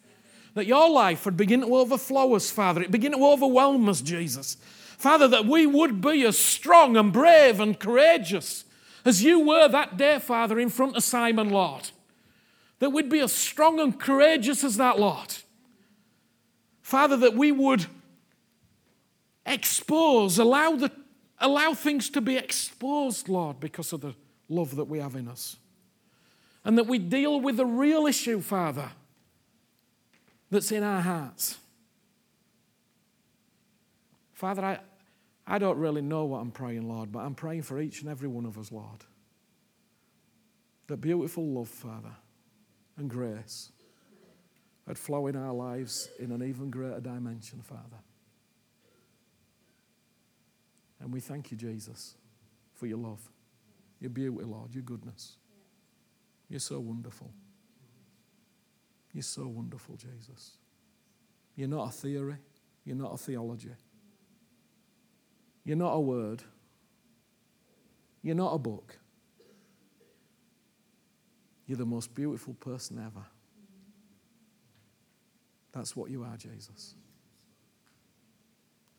That 0.54 0.68
your 0.68 0.90
life 0.90 1.26
would 1.26 1.38
begin 1.38 1.62
to 1.62 1.76
overflow 1.76 2.36
us, 2.36 2.52
Father. 2.52 2.82
It 2.82 2.92
begin 2.92 3.14
to 3.14 3.26
overwhelm 3.26 3.88
us, 3.88 4.02
Jesus. 4.02 4.58
Father, 4.98 5.28
that 5.28 5.46
we 5.46 5.66
would 5.66 6.02
be 6.02 6.26
as 6.26 6.38
strong 6.38 6.98
and 6.98 7.12
brave 7.12 7.60
and 7.60 7.80
courageous 7.80 8.66
as 9.04 9.24
you 9.24 9.40
were 9.40 9.68
that 9.68 9.98
day, 9.98 10.20
Father, 10.20 10.60
in 10.60 10.70
front 10.70 10.96
of 10.96 11.04
Simon, 11.04 11.50
Lord. 11.50 11.92
That 12.80 12.92
we'd 12.92 13.10
be 13.10 13.20
as 13.20 13.32
strong 13.32 13.80
and 13.80 14.00
courageous 14.00 14.64
as 14.64 14.78
that, 14.78 15.00
lot. 15.00 15.44
Father, 16.82 17.18
that 17.18 17.36
we 17.36 17.52
would 17.52 17.86
expose, 19.46 20.38
allow 20.38 20.76
the 20.76 20.92
Allow 21.40 21.74
things 21.74 22.10
to 22.12 22.22
be 22.22 22.38
exposed, 22.38 23.28
Lord, 23.28 23.60
because 23.60 23.92
of 23.92 24.02
the 24.02 24.16
love 24.48 24.76
that 24.78 24.86
we 24.86 25.00
have 25.00 25.16
in 25.16 25.28
us. 25.28 25.58
And 26.64 26.78
that 26.78 26.88
we 26.88 26.98
deal 26.98 27.42
with 27.42 27.58
the 27.58 27.66
real 27.66 28.08
issue, 28.08 28.42
Father, 28.42 28.90
that's 30.50 30.72
in 30.72 30.82
our 30.82 31.02
hearts. 31.02 31.58
Father, 34.34 34.64
I, 34.64 34.80
I 35.46 35.60
don't 35.60 35.78
really 35.78 36.02
know 36.02 36.26
what 36.26 36.40
I'm 36.40 36.52
praying, 36.52 36.88
Lord, 36.88 37.12
but 37.12 37.20
I'm 37.20 37.36
praying 37.36 37.64
for 37.64 37.80
each 37.80 38.02
and 38.02 38.10
every 38.10 38.28
one 38.28 38.46
of 38.46 38.58
us, 38.58 38.72
Lord. 38.72 39.04
That 40.88 40.98
beautiful 40.98 41.46
love, 41.46 41.70
Father, 41.70 42.12
and 42.98 43.10
grace 43.10 43.72
would 44.88 44.98
flow 44.98 45.28
in 45.28 45.36
our 45.36 45.54
lives 45.54 46.10
in 46.20 46.32
an 46.32 46.44
even 46.44 46.70
greater 46.70 47.00
dimension, 47.00 47.62
Father. 47.62 48.00
And 51.00 51.12
we 51.12 51.20
thank 51.20 51.52
you, 51.52 51.58
Jesus, 51.58 52.16
for 52.74 52.88
your 52.88 52.98
love, 52.98 53.22
your 54.00 54.10
beauty, 54.10 54.44
Lord, 54.44 54.74
your 54.74 54.84
goodness. 54.84 55.38
You're 56.50 56.60
so 56.60 56.80
wonderful. 56.80 57.32
You're 59.14 59.24
so 59.24 59.48
wonderful, 59.48 59.96
Jesus. 59.96 60.58
You're 61.56 61.70
not 61.70 61.90
a 61.90 61.92
theory, 61.92 62.36
you're 62.84 62.98
not 62.98 63.14
a 63.14 63.18
theology, 63.18 63.72
you're 65.64 65.78
not 65.78 65.94
a 65.94 66.00
word, 66.00 66.44
you're 68.22 68.36
not 68.36 68.54
a 68.54 68.60
book. 68.60 68.98
You're 71.68 71.78
the 71.78 71.86
most 71.86 72.14
beautiful 72.14 72.54
person 72.56 73.00
ever. 73.00 73.26
That's 75.72 75.96
what 75.96 76.10
you 76.10 76.24
are, 76.24 76.38
Jesus. 76.38 76.96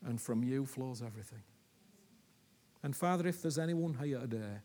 And 0.05 0.21
from 0.21 0.43
you 0.43 0.65
flows 0.65 1.01
everything. 1.01 1.43
And 2.83 2.95
Father, 2.95 3.27
if 3.27 3.41
there's 3.41 3.57
anyone 3.57 3.97
here 4.01 4.19
today 4.19 4.59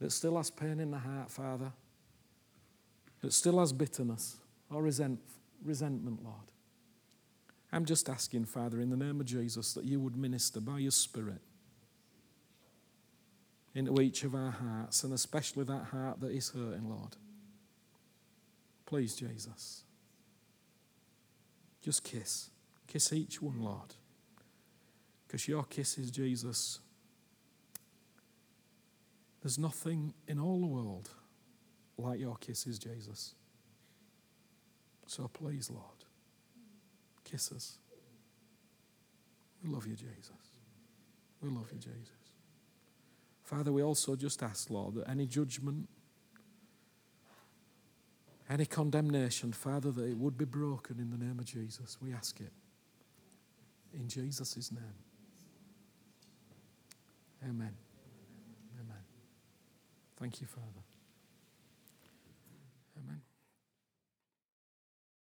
that 0.00 0.12
still 0.12 0.36
has 0.36 0.50
pain 0.50 0.80
in 0.80 0.90
the 0.90 0.98
heart, 0.98 1.30
Father, 1.30 1.72
that 3.20 3.32
still 3.32 3.58
has 3.58 3.72
bitterness 3.72 4.36
or 4.70 4.82
resent, 4.82 5.20
resentment, 5.62 6.24
Lord, 6.24 6.36
I'm 7.72 7.84
just 7.84 8.08
asking, 8.08 8.46
Father, 8.46 8.80
in 8.80 8.88
the 8.88 8.96
name 8.96 9.20
of 9.20 9.26
Jesus, 9.26 9.74
that 9.74 9.84
you 9.84 10.00
would 10.00 10.16
minister 10.16 10.60
by 10.60 10.78
your 10.78 10.90
Spirit 10.90 11.42
into 13.78 14.00
each 14.02 14.24
of 14.24 14.34
our 14.34 14.50
hearts, 14.50 15.04
and 15.04 15.14
especially 15.14 15.62
that 15.62 15.84
heart 15.92 16.18
that 16.20 16.32
is 16.32 16.50
hurting, 16.50 16.88
Lord. 16.88 17.16
Please, 18.84 19.14
Jesus. 19.14 19.84
Just 21.80 22.02
kiss. 22.02 22.50
Kiss 22.88 23.12
each 23.12 23.40
one, 23.40 23.62
Lord. 23.62 23.94
Because 25.26 25.46
your 25.46 25.62
kisses, 25.62 26.10
Jesus, 26.10 26.80
there's 29.42 29.58
nothing 29.58 30.12
in 30.26 30.40
all 30.40 30.58
the 30.58 30.66
world 30.66 31.10
like 31.96 32.18
your 32.18 32.36
kisses, 32.36 32.80
Jesus. 32.80 33.34
So 35.06 35.28
please, 35.28 35.70
Lord, 35.70 36.04
kiss 37.22 37.52
us. 37.52 37.78
We 39.62 39.70
love 39.70 39.86
you, 39.86 39.94
Jesus. 39.94 40.32
We 41.40 41.50
love 41.50 41.70
you, 41.72 41.78
Jesus. 41.78 42.17
Father, 43.48 43.72
we 43.72 43.82
also 43.82 44.14
just 44.14 44.42
ask, 44.42 44.68
Lord, 44.68 44.96
that 44.96 45.08
any 45.08 45.24
judgment, 45.24 45.88
any 48.50 48.66
condemnation, 48.66 49.54
Father, 49.54 49.90
that 49.90 50.04
it 50.04 50.18
would 50.18 50.36
be 50.36 50.44
broken 50.44 50.98
in 50.98 51.10
the 51.10 51.16
name 51.16 51.38
of 51.38 51.46
Jesus. 51.46 51.96
We 52.02 52.12
ask 52.12 52.38
it. 52.40 52.52
In 53.94 54.06
Jesus' 54.06 54.70
name. 54.70 54.82
Amen. 57.42 57.74
Amen. 58.82 59.02
Thank 60.18 60.42
you, 60.42 60.46
Father. 60.46 60.87